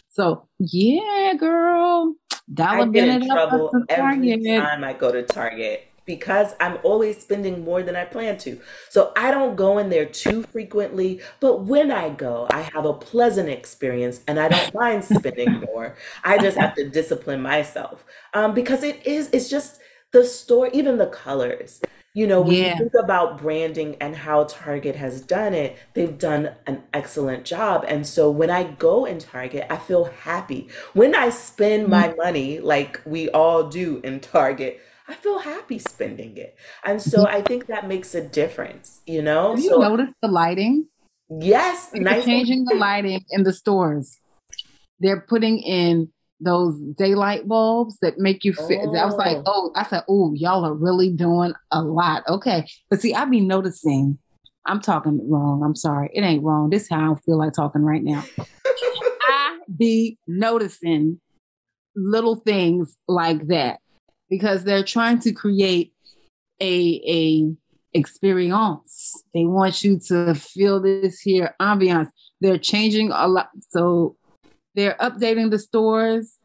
[0.10, 2.15] So, yeah, girl,
[2.51, 7.84] dollar bin it up every time I go to Target because I'm always spending more
[7.84, 8.60] than I plan to.
[8.89, 12.91] So I don't go in there too frequently, but when I go, I have a
[12.91, 15.95] pleasant experience and I don't mind spending more.
[16.26, 19.80] I just have to discipline myself um, because it is, it's just
[20.12, 21.80] the store, even the colors.
[22.13, 22.74] You know, when yeah.
[22.74, 27.86] you think about branding and how Target has done it, they've done an excellent job.
[27.88, 30.67] And so when I go in Target, I feel happy.
[30.91, 32.17] When I spend my mm-hmm.
[32.17, 36.56] money, like we all do in Target, I feel happy spending it.
[36.86, 37.36] And so mm-hmm.
[37.36, 39.50] I think that makes a difference, you know?
[39.50, 40.88] Have you so, notice the lighting?
[41.30, 41.88] Yes.
[41.88, 44.21] They're nice changing the lighting in the stores.
[45.02, 48.93] They're putting in those daylight bulbs that make you feel.
[48.95, 48.95] Oh.
[48.95, 49.43] I was like, oh.
[49.47, 52.24] oh, I said, oh, y'all are really doing a lot.
[52.30, 52.65] Okay.
[52.89, 54.17] But see, I be noticing,
[54.65, 55.62] I'm talking wrong.
[55.62, 56.10] I'm sorry.
[56.13, 56.69] It ain't wrong.
[56.69, 58.24] This is how I feel like talking right now.
[59.28, 61.19] I be noticing
[61.97, 63.80] little things like that
[64.31, 65.93] because they're trying to create
[66.59, 67.53] a a
[67.93, 69.23] experience.
[69.33, 72.07] They want you to feel this here ambiance.
[72.39, 73.49] They're changing a lot.
[73.69, 74.15] So
[74.73, 76.37] they're updating the stores.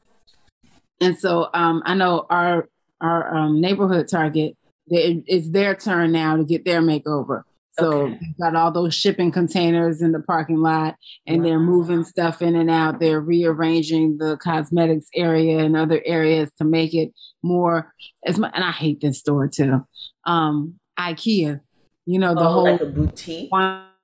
[1.00, 2.68] And so um, I know our
[3.00, 4.56] our um, neighborhood target,
[4.88, 7.42] it's their turn now to get their makeover.
[7.78, 8.18] So okay.
[8.40, 11.44] got all those shipping containers in the parking lot and wow.
[11.44, 13.00] they're moving stuff in and out.
[13.00, 17.12] They're rearranging the cosmetics area and other areas to make it
[17.42, 17.92] more
[18.24, 19.84] as much and I hate this store too.
[20.24, 21.60] Um IKEA,
[22.06, 23.50] you know, the oh, whole like boutique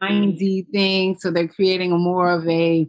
[0.00, 1.16] windy thing.
[1.18, 2.86] So they're creating a more of a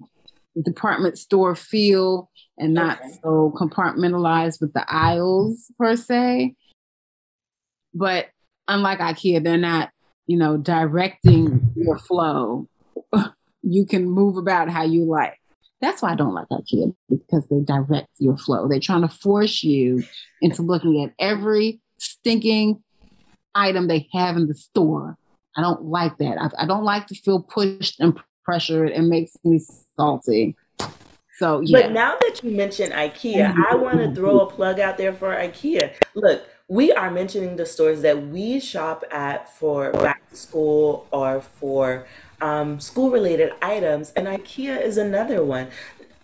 [0.61, 3.09] department store feel and not okay.
[3.23, 6.55] so compartmentalized with the aisles per se.
[7.93, 8.27] But
[8.67, 9.89] unlike IKEA, they're not
[10.27, 12.67] you know, directing your flow.
[13.61, 15.39] you can move about how you like.
[15.81, 18.67] That's why I don't like IKEA because they direct your flow.
[18.69, 20.03] They're trying to force you
[20.41, 22.81] into looking at every stinking
[23.53, 25.17] item they have in the store.
[25.57, 26.37] I don't like that.
[26.39, 28.91] I, I don't like to feel pushed and pressured.
[28.91, 29.59] It makes me
[29.97, 30.55] salty.
[31.37, 31.81] So, yeah.
[31.81, 33.61] But now that you mention IKEA, mm-hmm.
[33.69, 35.95] I want to throw a plug out there for IKEA.
[36.15, 41.41] Look, we are mentioning the stores that we shop at for back to school or
[41.41, 42.05] for
[42.41, 45.67] um, school related items, and IKEA is another one.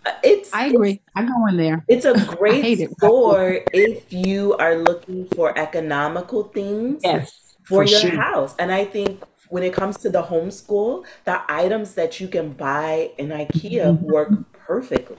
[0.06, 1.02] Uh, it's I agree.
[1.16, 1.84] I go in there.
[1.88, 8.00] It's a great store if you are looking for economical things yes, for, for your
[8.00, 8.16] sure.
[8.16, 8.56] house.
[8.58, 13.12] And I think when it comes to the homeschool, the items that you can buy
[13.18, 14.06] in IKEA mm-hmm.
[14.06, 15.18] work perfectly.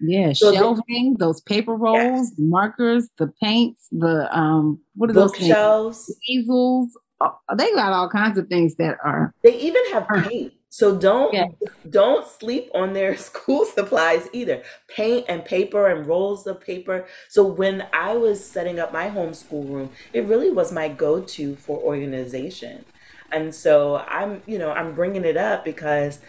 [0.00, 5.32] Yeah, so shelving, the, those paper rolls, markers, the paints, the um, what are those
[5.32, 6.96] bookshelves, easels.
[7.20, 9.34] Oh, they got all kinds of things that are.
[9.42, 10.52] They even have paint.
[10.70, 11.46] So don't yeah.
[11.88, 14.62] don't sleep on their school supplies either.
[14.88, 17.06] Paint and paper and rolls of paper.
[17.28, 21.78] So when I was setting up my homeschool room, it really was my go-to for
[21.78, 22.84] organization.
[23.32, 26.20] And so I'm, you know, I'm bringing it up because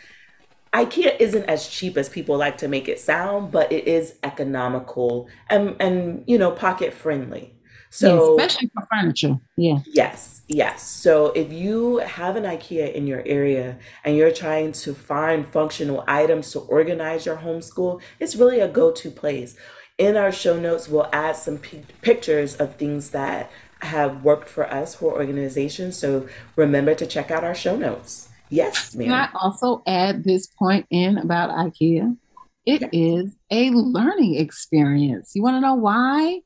[0.73, 5.27] IKEA isn't as cheap as people like to make it sound, but it is economical
[5.49, 7.55] and and you know pocket friendly.
[7.89, 9.37] So yeah, especially for furniture.
[9.57, 9.79] Yeah.
[9.87, 10.83] Yes, yes.
[10.83, 16.03] So if you have an IKEA in your area and you're trying to find functional
[16.07, 19.55] items to organize your homeschool, it's really a go-to place.
[19.97, 23.51] In our show notes, we'll add some p- pictures of things that
[23.81, 25.91] have worked for us for organization.
[25.91, 28.28] So remember to check out our show notes.
[28.49, 29.07] Yes, ma'am.
[29.07, 32.17] Can I also add this point in about IKEA?
[32.65, 32.89] It yes.
[32.91, 35.31] is a learning experience.
[35.35, 36.41] You want to know why?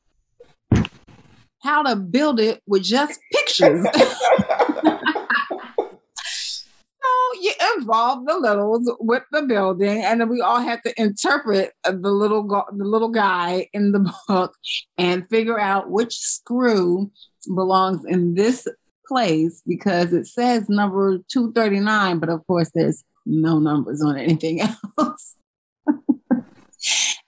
[1.62, 3.86] How to build it with just pictures.
[3.94, 4.00] so
[7.40, 12.10] you involve the littles with the building, and then we all have to interpret the
[12.10, 14.54] little go- the little guy in the book
[14.98, 17.10] and figure out which screw
[17.54, 18.68] belongs in this
[19.06, 24.60] place because it says number 239, but of course there's no numbers on anything
[24.98, 25.36] else.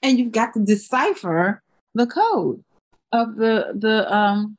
[0.02, 1.62] and you've got to decipher
[1.94, 2.62] the code
[3.12, 4.56] of the the um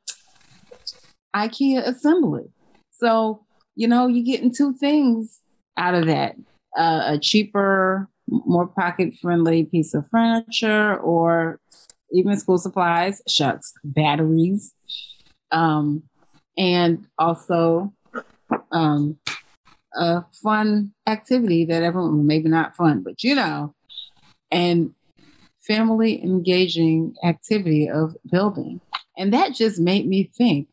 [1.34, 2.44] IKEA assembly.
[2.92, 3.44] So,
[3.76, 5.40] you know, you're getting two things
[5.76, 6.36] out of that.
[6.76, 11.60] Uh, a cheaper, more pocket friendly piece of furniture or
[12.12, 14.74] even school supplies, shucks, batteries,
[15.50, 16.02] um,
[16.58, 17.94] and also
[18.72, 19.18] um,
[19.94, 23.74] a fun activity that everyone, maybe not fun, but you know,
[24.50, 24.92] and
[25.60, 28.80] family engaging activity of building.
[29.16, 30.68] And that just made me think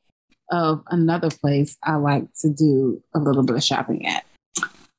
[0.51, 4.25] of another place I like to do a little bit of shopping at.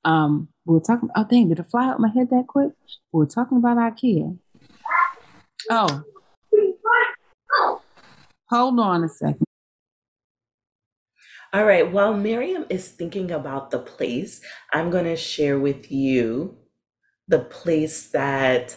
[0.05, 2.73] Um, we were talking, oh dang, did it fly out my head that quick?
[3.13, 4.39] We were talking about IKEA.
[5.71, 6.03] Oh,
[8.49, 9.46] hold on a second.
[11.53, 14.41] All right, while Miriam is thinking about the place,
[14.73, 16.57] I'm going to share with you
[17.29, 18.77] the place that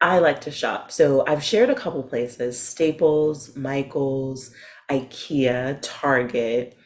[0.00, 0.90] I like to shop.
[0.90, 4.52] So I've shared a couple places Staples, Michaels,
[4.90, 6.76] IKEA, Target.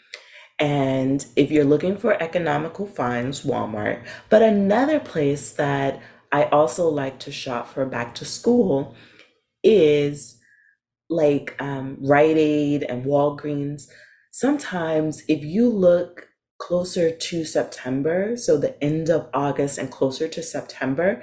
[0.58, 4.04] And if you're looking for economical finds, Walmart.
[4.30, 6.00] But another place that
[6.32, 8.94] I also like to shop for back to school
[9.62, 10.38] is
[11.08, 13.88] like um, Rite Aid and Walgreens.
[14.36, 20.42] Sometimes, if you look closer to September, so the end of August and closer to
[20.42, 21.22] September,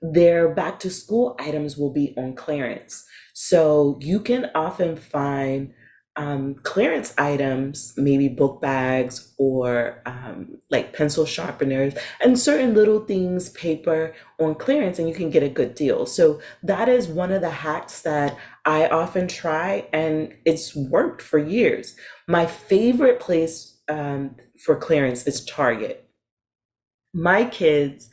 [0.00, 3.04] their back to school items will be on clearance.
[3.34, 5.74] So you can often find
[6.16, 13.48] um, clearance items, maybe book bags or um, like pencil sharpeners and certain little things,
[13.50, 16.04] paper on clearance, and you can get a good deal.
[16.04, 21.38] So that is one of the hacks that I often try, and it's worked for
[21.38, 21.96] years.
[22.28, 26.08] My favorite place um, for clearance is Target.
[27.14, 28.10] My kids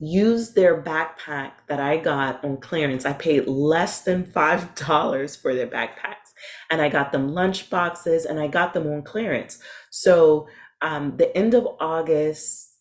[0.00, 3.04] use their backpack that I got on clearance.
[3.04, 6.27] I paid less than $5 for their backpacks.
[6.70, 9.58] And I got them lunch boxes and I got them on clearance.
[9.90, 10.48] So
[10.80, 12.76] um, the end of August,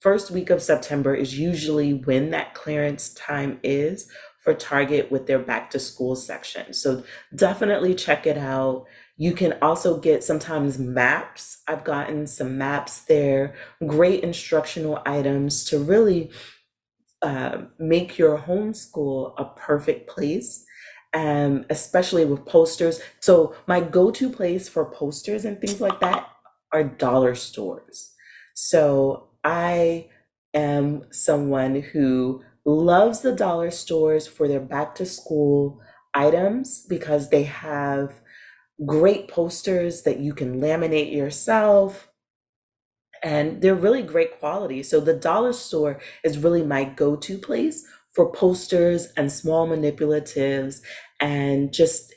[0.00, 4.10] first week of September is usually when that clearance time is
[4.42, 6.74] for Target with their back to school section.
[6.74, 7.02] So
[7.34, 8.84] definitely check it out.
[9.16, 11.62] You can also get sometimes maps.
[11.66, 13.54] I've gotten some maps there,
[13.86, 16.30] great instructional items to really
[17.22, 20.66] uh, make your homeschool a perfect place,
[21.14, 23.00] um, especially with posters.
[23.20, 26.28] So, my go to place for posters and things like that
[26.72, 28.12] are dollar stores.
[28.54, 30.08] So, I
[30.54, 35.80] am someone who loves the dollar stores for their back to school
[36.14, 38.20] items because they have
[38.86, 42.08] great posters that you can laminate yourself
[43.22, 44.82] and they're really great quality.
[44.82, 50.80] So the dollar store is really my go-to place for posters and small manipulatives
[51.20, 52.14] and just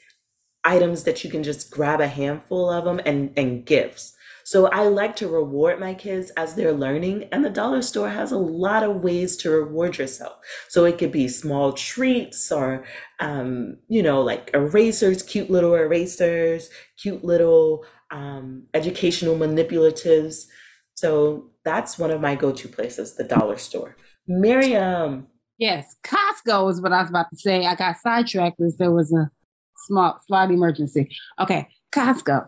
[0.64, 4.14] items that you can just grab a handful of them and and gifts.
[4.48, 8.32] So I like to reward my kids as they're learning, and the dollar store has
[8.32, 10.38] a lot of ways to reward yourself.
[10.70, 12.86] So it could be small treats or,
[13.20, 20.46] um, you know, like erasers, cute little erasers, cute little um, educational manipulatives.
[20.94, 23.98] So that's one of my go to places, the dollar store.
[24.30, 25.28] Miriam.
[25.58, 27.66] Yes, Costco is what I was about to say.
[27.66, 29.30] I got sidetracked as there was a
[29.76, 31.10] small slight emergency.
[31.40, 32.48] Okay, Costco.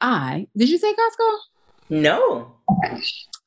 [0.00, 1.36] I did you say Costco?
[1.90, 2.54] No.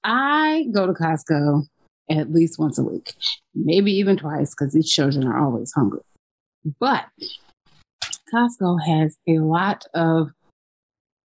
[0.03, 1.63] I go to Costco
[2.09, 3.13] at least once a week,
[3.53, 6.01] maybe even twice because these children are always hungry.
[6.79, 7.05] But
[8.33, 10.31] Costco has a lot of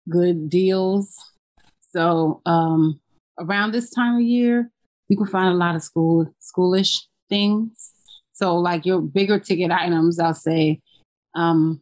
[0.08, 1.16] good deals.
[1.90, 3.00] So um,
[3.38, 4.70] around this time of year,
[5.08, 7.92] you can find a lot of school schoolish things.
[8.32, 10.80] So like your bigger ticket items, I'll say,
[11.34, 11.80] um,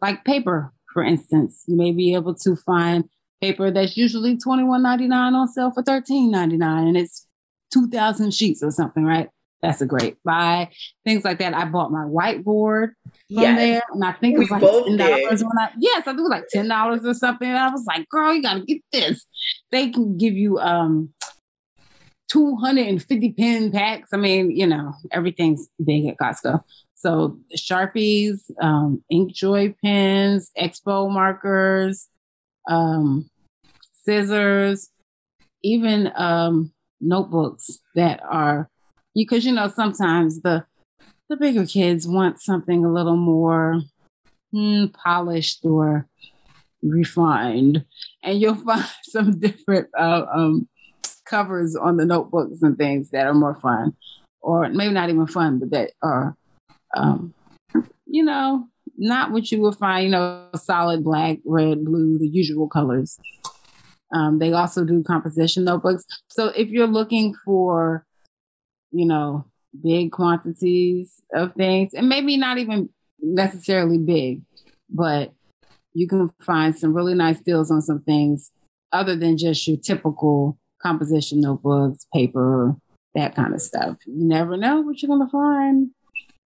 [0.00, 3.04] like paper for instance, you may be able to find
[3.40, 7.26] paper that's usually $21.99 on sale for $13.99 and it's
[7.72, 9.28] 2,000 sheets or something, right?
[9.62, 10.70] That's a great buy.
[11.04, 11.54] Things like that.
[11.54, 13.58] I bought my whiteboard from yes.
[13.58, 16.22] there, and I think it was like ten dollars when I yes, I think it
[16.22, 17.48] was like ten dollars or something.
[17.48, 19.26] And I was like, girl, you gotta get this.
[19.72, 21.12] They can give you um
[22.28, 24.10] 250 pen packs.
[24.12, 26.62] I mean, you know, everything's big at Costco.
[26.94, 32.08] So Sharpies, um, Inkjoy pens, Expo markers,
[32.68, 33.30] um,
[33.94, 34.90] scissors,
[35.62, 38.68] even um, notebooks that are
[39.14, 40.64] because you know sometimes the
[41.28, 43.82] the bigger kids want something a little more
[44.52, 46.08] hmm, polished or
[46.82, 47.84] refined,
[48.22, 50.68] and you'll find some different uh, um,
[51.28, 53.94] covers on the notebooks and things that are more fun.
[54.40, 56.36] or maybe not even fun, but that are,
[56.96, 57.34] um,
[58.06, 58.66] you know,
[58.96, 63.18] not what you would find, you know, solid black, red, blue, the usual colors.
[64.14, 66.04] Um, they also do composition notebooks.
[66.28, 68.06] So if you're looking for,
[68.90, 69.44] you know,
[69.82, 72.88] big quantities of things, and maybe not even
[73.20, 74.42] necessarily big,
[74.88, 75.32] but
[75.92, 78.50] you can find some really nice deals on some things
[78.92, 82.76] other than just your typical composition notebooks, paper,
[83.14, 83.96] that kind of stuff.
[84.06, 85.90] You never know what you're gonna find.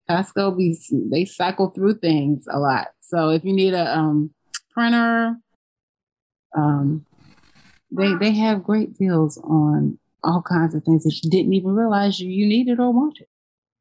[0.08, 0.76] Costco be
[1.10, 2.88] they cycle through things a lot.
[3.00, 4.30] So if you need a um,
[4.70, 5.36] printer,
[6.56, 7.06] um,
[7.90, 12.20] they they have great deals on all kinds of things that you didn't even realize
[12.20, 13.26] you, you needed or wanted.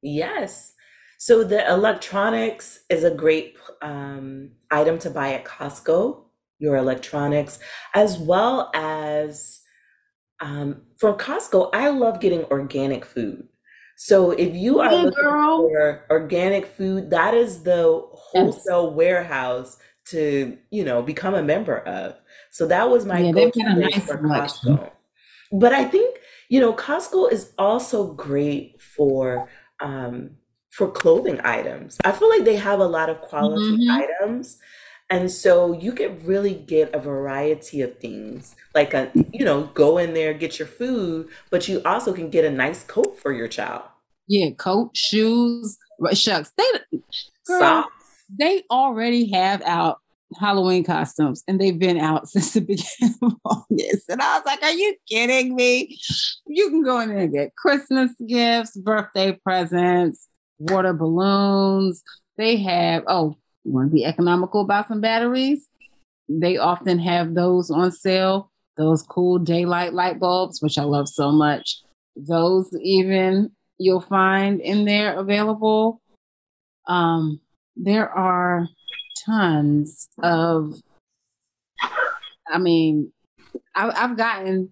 [0.01, 0.73] Yes.
[1.17, 6.23] So the electronics is a great um, item to buy at Costco.
[6.57, 7.59] Your electronics,
[7.95, 9.60] as well as
[10.41, 11.69] um, from Costco.
[11.73, 13.47] I love getting organic food.
[13.97, 15.69] So if you are Hey, looking girl.
[15.69, 19.77] for organic food, that is the wholesale warehouse
[20.07, 22.15] to you know become a member of.
[22.51, 24.73] So that was my Yeah, go-to nice for selection.
[24.73, 24.91] Costco.
[25.51, 26.19] But I think
[26.49, 30.31] you know Costco is also great for um,
[30.71, 31.97] for clothing items.
[32.03, 34.01] I feel like they have a lot of quality Mhm.
[34.21, 34.57] items,
[35.11, 38.55] and so you can really get a variety of things.
[38.73, 42.45] Like a you know go in there get your food, but you also can get
[42.45, 43.83] a nice coat for your child.
[44.27, 45.77] Yeah, coat, shoes,
[46.13, 46.53] shucks.
[46.57, 46.63] They
[47.45, 47.93] girl, Socks.
[48.39, 49.99] they already have out
[50.39, 54.09] Halloween costumes and they've been out since the beginning of August.
[54.09, 55.99] And I was like, Are you kidding me?
[56.47, 62.01] You can go in there and get Christmas gifts, birthday presents, water balloons.
[62.37, 65.67] They have, oh, you want to be economical about some batteries?
[66.29, 71.31] They often have those on sale, those cool daylight light bulbs, which I love so
[71.31, 71.81] much.
[72.15, 76.01] Those even you'll find in there available.
[76.87, 77.39] Um,
[77.75, 78.67] there are
[79.25, 80.75] tons of,
[82.49, 83.11] I mean,
[83.75, 84.69] I, I've gotten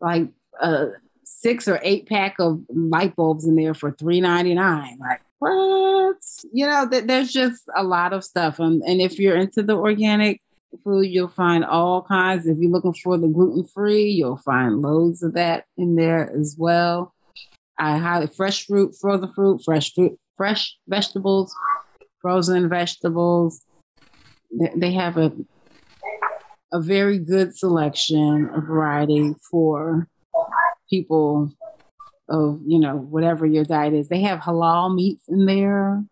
[0.00, 0.28] like
[0.60, 0.88] a
[1.24, 4.98] six or eight pack of light bulbs in there for three ninety nine.
[4.98, 6.16] Like what?
[6.52, 8.60] You know, th- there's just a lot of stuff.
[8.60, 10.40] Um, and if you're into the organic
[10.84, 12.46] food, you'll find all kinds.
[12.46, 16.56] If you're looking for the gluten free, you'll find loads of that in there as
[16.58, 17.14] well.
[17.78, 21.54] I highly fresh fruit, frozen fruit, fresh fruit, fresh vegetables,
[22.20, 23.62] frozen vegetables.
[24.76, 25.32] They, have a
[26.72, 30.06] a very good selection, a variety for
[30.90, 31.52] people
[32.30, 34.08] of you know whatever your diet is.
[34.08, 36.02] They have halal meats in there,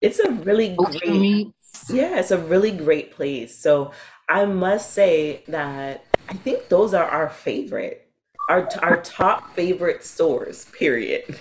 [0.00, 1.90] It's a really kosher great meats.
[1.92, 3.56] Yeah, it's a really great place.
[3.56, 3.92] So
[4.28, 8.10] I must say that I think those are our favorite,
[8.48, 10.64] our our top favorite stores.
[10.72, 11.38] Period.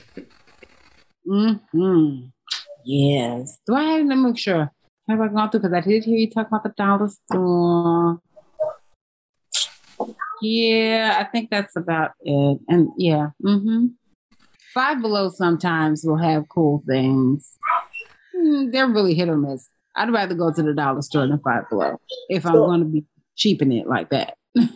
[1.25, 2.25] hmm
[2.83, 3.59] Yes.
[3.65, 4.71] Do I have to make sure?
[5.09, 5.61] Have I gone through?
[5.61, 8.21] Because I did hear you talk about the dollar store.
[10.41, 12.59] Yeah, I think that's about it.
[12.67, 13.87] And yeah, mm-hmm.
[14.73, 17.57] Five Below sometimes will have cool things.
[18.35, 19.69] Mm, they're really hit or miss.
[19.95, 22.85] I'd rather go to the dollar store than Five Below if I'm So- going to
[22.85, 24.35] be cheaping it like that.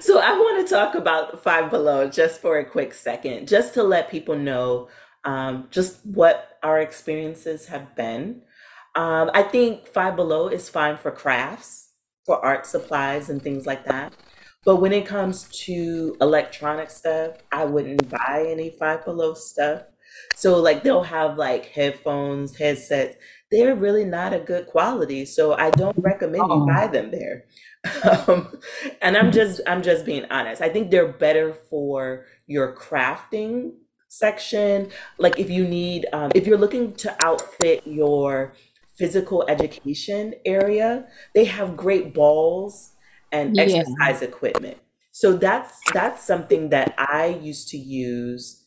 [0.00, 3.84] So I want to talk about Five Below just for a quick second, just to
[3.84, 4.88] let people know
[5.24, 8.42] um, just what our experiences have been.
[8.96, 11.90] Um, I think Five Below is fine for crafts,
[12.24, 14.14] for art supplies and things like that.
[14.66, 19.84] But when it comes to electronic stuff, I wouldn't buy any Five Below stuff.
[20.34, 23.16] So like they'll have like headphones, headsets.
[23.50, 26.66] They're really not a good quality, so I don't recommend you Oh.
[26.66, 27.44] buy them there.
[28.02, 28.58] Um,
[29.00, 30.60] and I'm just I'm just being honest.
[30.60, 33.74] I think they're better for your crafting
[34.08, 34.90] section.
[35.18, 38.54] Like if you need um, if you're looking to outfit your
[38.96, 42.92] physical education area, they have great balls
[43.32, 43.84] and Yeah.
[44.04, 44.78] exercise equipment.
[45.12, 48.64] So that's that's something that I used to use.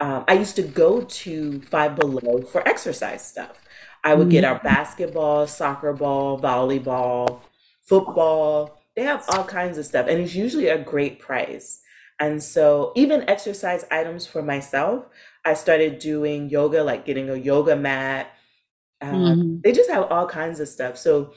[0.00, 3.62] Um, I used to go to Five Below for exercise stuff.
[4.02, 7.42] I would get our basketball, soccer ball, volleyball,
[7.82, 8.78] football.
[8.96, 11.80] They have all kinds of stuff, and it's usually a great price.
[12.18, 15.06] And so, even exercise items for myself,
[15.44, 18.28] I started doing yoga, like getting a yoga mat.
[19.00, 19.62] Um, Mhm.
[19.64, 20.96] They just have all kinds of stuff.
[20.98, 21.34] So,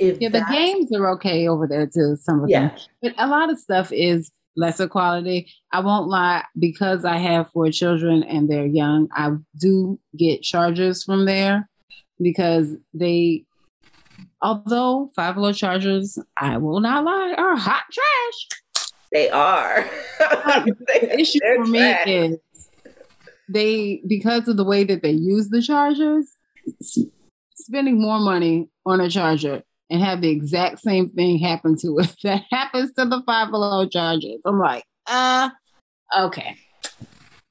[0.00, 2.16] if Yeah, the games are okay over there too.
[2.16, 2.72] Some of them,
[3.02, 5.52] but a lot of stuff is lesser quality.
[5.72, 9.08] I won't lie because I have four children and they're young.
[9.14, 11.68] I do get chargers from there
[12.20, 13.44] because they,
[14.42, 18.88] although Five Below chargers, I will not lie, are hot trash.
[19.12, 19.88] they are.
[20.86, 22.38] The issue for me is
[23.48, 26.36] they because of the way that they use the chargers,
[27.54, 32.14] spending more money on a charger and have the exact same thing happen to it
[32.22, 34.40] that happens to the five below chargers.
[34.44, 35.50] I'm like, uh,
[36.18, 36.56] okay.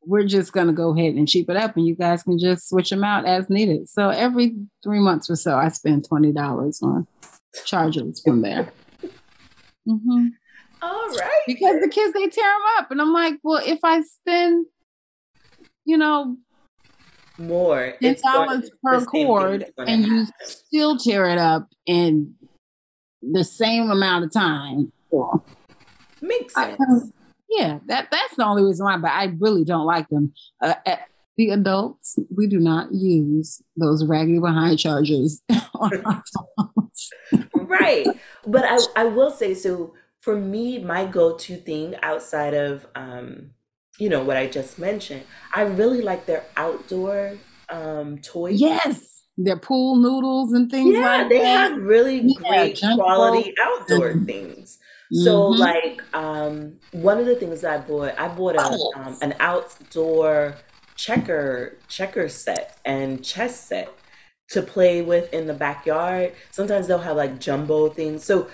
[0.05, 2.89] We're just gonna go ahead and cheap it up, and you guys can just switch
[2.89, 3.89] them out as needed.
[3.89, 7.05] So every three months or so, I spend twenty dollars on
[7.65, 8.71] chargers from there.
[9.87, 10.27] Mm-hmm.
[10.81, 11.41] All right.
[11.45, 14.65] Because the kids they tear them up, and I'm like, well, if I spend,
[15.85, 16.37] you know,
[17.39, 22.35] more ten dollars per cord, and you still tear it up in
[23.21, 25.43] the same amount of time, well,
[26.21, 26.79] makes sense.
[26.79, 26.95] I,
[27.49, 28.97] yeah, that that's the only reason why.
[28.97, 30.33] But I really don't like them.
[30.61, 30.75] Uh,
[31.37, 35.41] the adults, we do not use those raggedy behind chargers
[35.73, 36.23] on our
[36.57, 37.09] phones.
[37.55, 38.07] right.
[38.45, 43.51] But I, I will say so for me, my go-to thing outside of um,
[43.99, 45.23] you know, what I just mentioned,
[45.53, 47.37] I really like their outdoor
[47.69, 48.59] um toys.
[48.59, 49.23] Yes.
[49.37, 51.71] Their pool noodles and things yeah, like they that.
[51.71, 54.25] have really yeah, great quality outdoor mm-hmm.
[54.25, 54.79] things.
[55.11, 55.59] So mm-hmm.
[55.59, 60.55] like um one of the things I bought, I bought a um, an outdoor
[60.95, 63.89] checker checker set and chess set
[64.49, 66.33] to play with in the backyard.
[66.51, 68.23] Sometimes they'll have like jumbo things.
[68.23, 68.49] So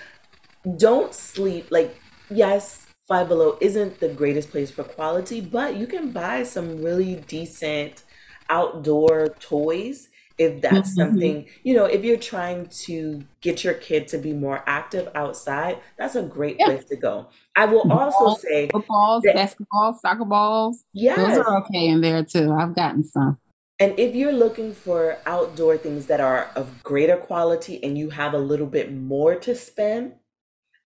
[0.78, 6.12] don't sleep like yes, Five Below isn't the greatest place for quality, but you can
[6.12, 8.04] buy some really decent
[8.50, 11.10] outdoor toys if that's mm-hmm.
[11.10, 15.80] something you know if you're trying to get your kid to be more active outside
[15.98, 16.66] that's a great yeah.
[16.66, 17.28] place to go.
[17.56, 22.24] I will also say footballs that, basketball soccer balls yeah those are okay in there
[22.24, 22.52] too.
[22.52, 23.38] I've gotten some.
[23.80, 28.34] And if you're looking for outdoor things that are of greater quality and you have
[28.34, 30.14] a little bit more to spend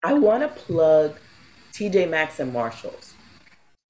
[0.03, 1.15] i want to plug
[1.73, 3.13] tj maxx and marshalls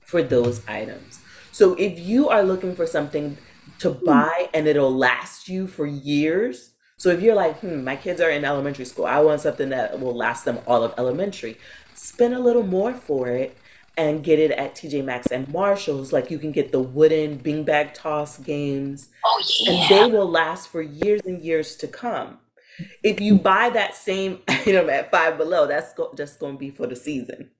[0.01, 1.19] for those items
[1.51, 3.37] so if you are looking for something
[3.79, 4.05] to hmm.
[4.05, 6.71] buy and it'll last you for years.
[6.97, 9.99] So if you're like, hmm, my kids are in elementary school, I want something that
[9.99, 11.57] will last them all of elementary,
[11.93, 13.57] spend a little more for it
[13.97, 16.13] and get it at TJ Maxx and Marshalls.
[16.13, 19.09] Like you can get the wooden bing bag toss games.
[19.25, 19.71] Oh yeah.
[19.71, 22.39] And they will last for years and years to come.
[23.03, 26.69] If you buy that same item at five below, that's go- just going to be
[26.69, 27.51] for the season.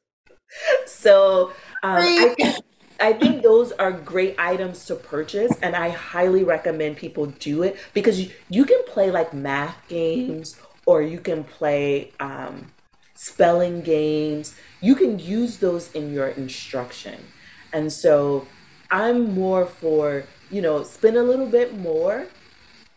[0.86, 2.58] so um, I,
[3.00, 7.76] I think those are great items to purchase, and I highly recommend people do it
[7.94, 12.66] because you, you can play like math games or you can play um,
[13.14, 14.54] spelling games.
[14.80, 17.26] You can use those in your instruction.
[17.72, 18.46] And so
[18.90, 22.26] I'm more for, you know, spend a little bit more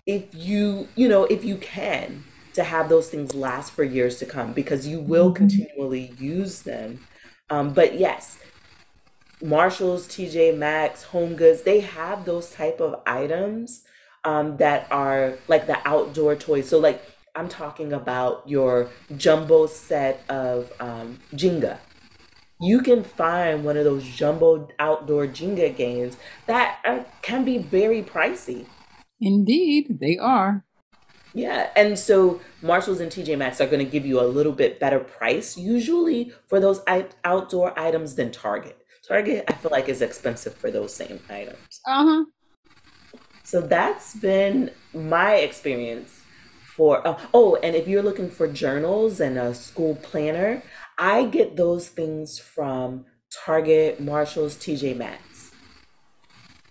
[0.06, 2.24] if you, you know, if you can
[2.54, 5.36] to have those things last for years to come because you will mm-hmm.
[5.36, 7.06] continually use them.
[7.50, 8.40] Um, but yes,
[9.42, 13.84] Marshalls, TJ Maxx, Home Goods, they have those type of items
[14.24, 16.70] um, that are like the outdoor toys.
[16.70, 17.04] So like
[17.36, 21.80] I'm talking about your jumbo set of um, Jenga.
[22.62, 28.04] You can find one of those jumbo outdoor Jenga games that uh, can be very
[28.04, 28.66] pricey.
[29.26, 30.64] Indeed, they are.
[31.34, 34.80] Yeah, and so Marshalls and TJ Maxx are going to give you a little bit
[34.80, 36.82] better price usually for those
[37.24, 38.78] outdoor items than Target.
[39.08, 41.82] Target, I feel like, is expensive for those same items.
[41.88, 42.26] Uh huh.
[43.44, 46.22] So that's been my experience
[46.76, 47.06] for.
[47.06, 50.64] Uh, oh, and if you're looking for journals and a school planner,
[50.98, 53.06] I get those things from
[53.46, 55.52] Target, Marshalls, TJ Maxx.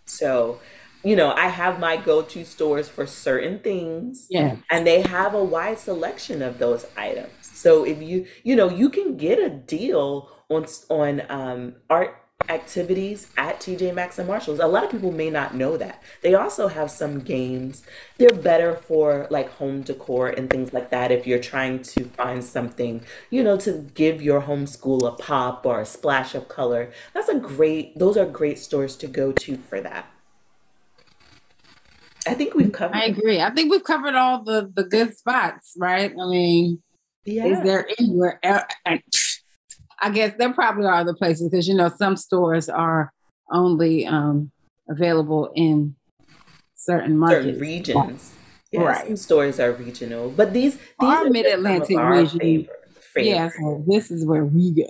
[0.07, 0.61] So,
[1.05, 4.27] you know, I have my go-to stores for certain things.
[4.31, 4.57] Yeah.
[4.71, 7.33] And they have a wide selection of those items.
[7.41, 12.17] So if you, you know, you can get a deal on on um, art
[12.49, 14.59] activities at TJ Maxx and Marshalls.
[14.59, 16.03] A lot of people may not know that.
[16.23, 17.85] They also have some games.
[18.19, 22.43] They're better for like home decor and things like that if you're trying to find
[22.43, 26.93] something, you know, to give your homeschool a pop or a splash of color.
[27.15, 30.12] That's a great those are great stores to go to for that.
[32.27, 33.41] I think we've covered I agree.
[33.41, 36.11] I think we've covered all the the good spots, right?
[36.13, 36.83] I mean,
[37.25, 37.47] yeah.
[37.47, 38.41] is there anywhere
[40.03, 43.13] I guess there probably are other places because you know some stores are
[43.51, 44.51] only um,
[44.89, 45.95] available in
[46.75, 48.35] certain markets, certain regions.
[48.73, 49.07] Yeah, right.
[49.07, 52.39] Some stores are regional, but these, these are Mid Atlantic region.
[52.39, 52.73] Favor,
[53.13, 53.29] favor.
[53.29, 54.89] Yeah, so this is where we go.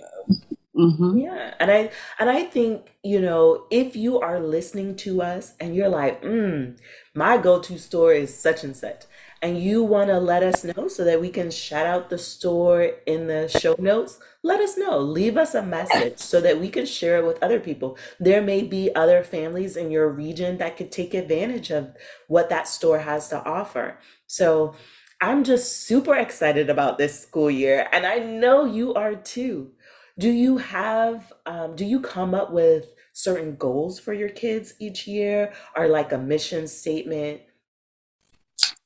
[0.75, 1.19] Mm-hmm.
[1.19, 5.75] Yeah, and I and I think you know if you are listening to us and
[5.75, 6.75] you're like, mm,
[7.13, 9.03] my go-to store is such and such,
[9.39, 12.89] and you want to let us know so that we can shout out the store
[13.05, 14.97] in the show notes, let us know.
[14.97, 17.95] Leave us a message so that we can share it with other people.
[18.19, 21.95] There may be other families in your region that could take advantage of
[22.27, 23.99] what that store has to offer.
[24.25, 24.73] So
[25.21, 29.71] I'm just super excited about this school year, and I know you are too.
[30.17, 35.07] Do you have, um, do you come up with certain goals for your kids each
[35.07, 37.41] year or like a mission statement?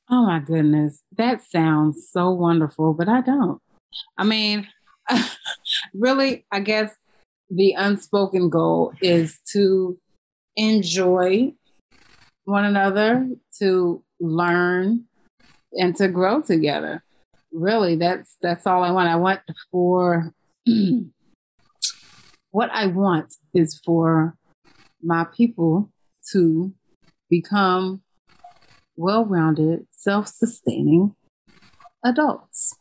[0.10, 1.04] Oh my goodness.
[1.18, 3.60] That sounds so wonderful, but I don't.
[4.18, 4.68] I mean,
[5.94, 6.96] really, I guess
[7.50, 10.00] the unspoken goal is to
[10.56, 11.54] enjoy
[12.46, 13.28] one another,
[13.60, 15.06] to learn
[15.74, 17.04] and to grow together.
[17.52, 19.10] Really, that's that's all I want.
[19.10, 20.34] I want for
[22.58, 24.36] what I want is for
[25.04, 25.92] my people
[26.32, 26.74] to
[27.30, 28.02] become
[28.96, 31.14] well rounded, self sustaining
[32.04, 32.76] adults.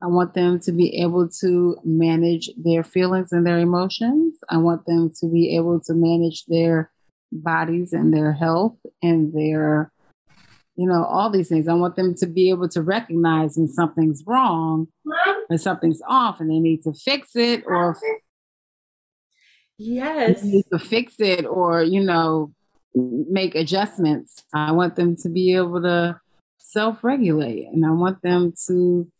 [0.00, 4.36] I want them to be able to manage their feelings and their emotions.
[4.48, 6.92] I want them to be able to manage their
[7.32, 9.90] bodies and their health and their,
[10.76, 11.66] you know, all these things.
[11.66, 14.86] I want them to be able to recognize when something's wrong
[15.50, 17.98] and something's off and they need to fix it or
[19.78, 20.40] Yes.
[20.72, 22.52] to fix it or, you know,
[22.94, 24.44] make adjustments.
[24.52, 26.20] I want them to be able to
[26.58, 29.10] self regulate and I want them to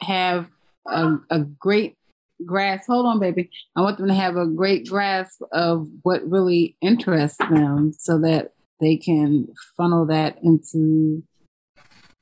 [0.00, 0.46] have
[0.86, 1.96] a, a great
[2.44, 2.86] grasp.
[2.88, 3.50] Hold on, baby.
[3.76, 8.52] I want them to have a great grasp of what really interests them so that
[8.80, 11.22] they can funnel that into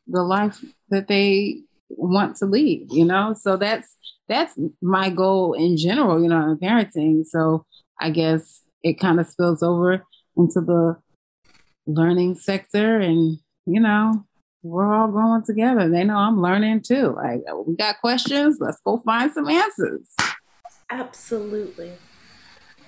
[0.07, 3.35] the life that they want to lead, you know?
[3.39, 3.97] So that's
[4.29, 7.25] that's my goal in general, you know, in parenting.
[7.25, 7.65] So
[8.01, 10.05] I guess it kind of spills over
[10.37, 10.97] into the
[11.87, 14.25] learning sector and you know
[14.63, 15.89] we're all growing together.
[15.89, 17.15] They know i'm learning too.
[17.17, 20.09] Like oh, we got questions let's go find some answers.
[20.91, 21.93] Absolutely.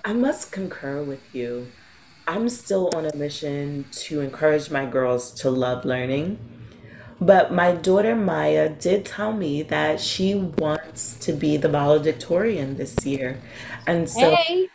[0.03, 1.67] I must concur with you.
[2.27, 6.39] I'm still on a mission to encourage my girls to love learning
[7.21, 13.05] but my daughter Maya did tell me that she wants to be the valedictorian this
[13.05, 13.39] year.
[13.87, 14.69] And so hey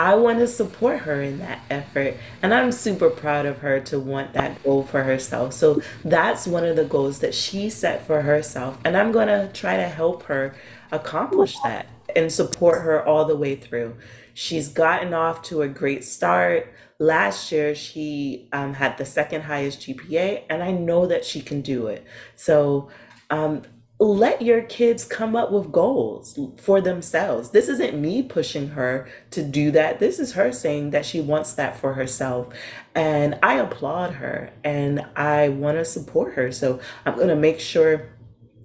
[0.00, 2.16] I want to support her in that effort.
[2.40, 5.52] And I'm super proud of her to want that goal for herself.
[5.52, 8.78] So that's one of the goals that she set for herself.
[8.82, 10.54] And I'm going to try to help her
[10.90, 11.84] accomplish that
[12.16, 13.94] and support her all the way through.
[14.32, 16.72] She's gotten off to a great start.
[17.00, 21.62] Last year, she um, had the second highest GPA, and I know that she can
[21.62, 22.06] do it.
[22.36, 22.90] So,
[23.30, 23.62] um,
[24.00, 27.50] let your kids come up with goals for themselves.
[27.50, 29.98] This isn't me pushing her to do that.
[29.98, 32.48] This is her saying that she wants that for herself.
[32.94, 36.50] And I applaud her and I want to support her.
[36.50, 38.08] So I'm going to make sure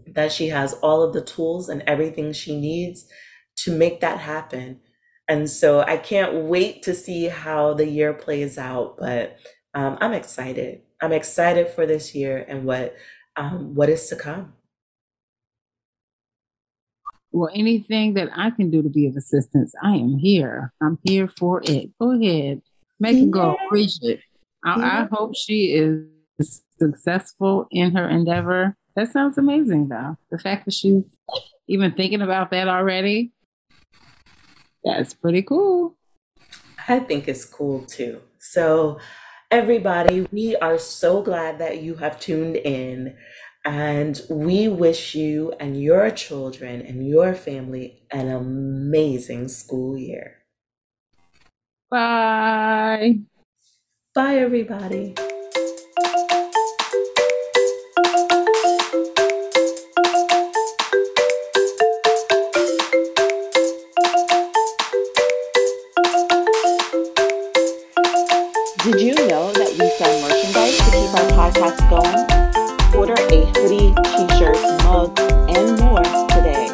[0.07, 3.05] that she has all of the tools and everything she needs
[3.57, 4.79] to make that happen.
[5.28, 9.38] And so I can't wait to see how the year plays out, but
[9.73, 10.82] um, I'm excited.
[11.01, 12.95] I'm excited for this year and what
[13.36, 14.53] um, what is to come.
[17.32, 20.71] Well, anything that I can do to be of assistance, I am here.
[20.82, 21.89] I'm here for it.
[21.99, 22.61] Go ahead,
[22.99, 23.57] make it go.
[23.71, 24.21] reach it.
[24.63, 28.78] I, I hope she is successful in her endeavor.
[28.95, 30.17] That sounds amazing, though.
[30.32, 31.03] The fact that she's
[31.67, 33.32] even thinking about that already,
[34.86, 35.95] that's pretty cool.
[36.88, 38.21] I think it's cool too.
[38.39, 38.99] So,
[39.49, 43.17] everybody, we are so glad that you have tuned in.
[43.65, 50.43] And we wish you and your children and your family an amazing school year.
[51.89, 53.21] Bye.
[54.13, 55.15] Bye, everybody.
[68.86, 72.21] Did you know that we sell merchandise to keep our podcast going?
[72.95, 75.19] Order a hoodie, t-shirt, mug,
[75.49, 76.69] and more today.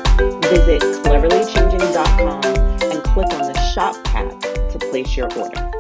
[0.52, 2.44] Visit cleverlychanging.com
[2.92, 5.72] and click on the shop tab to place your order.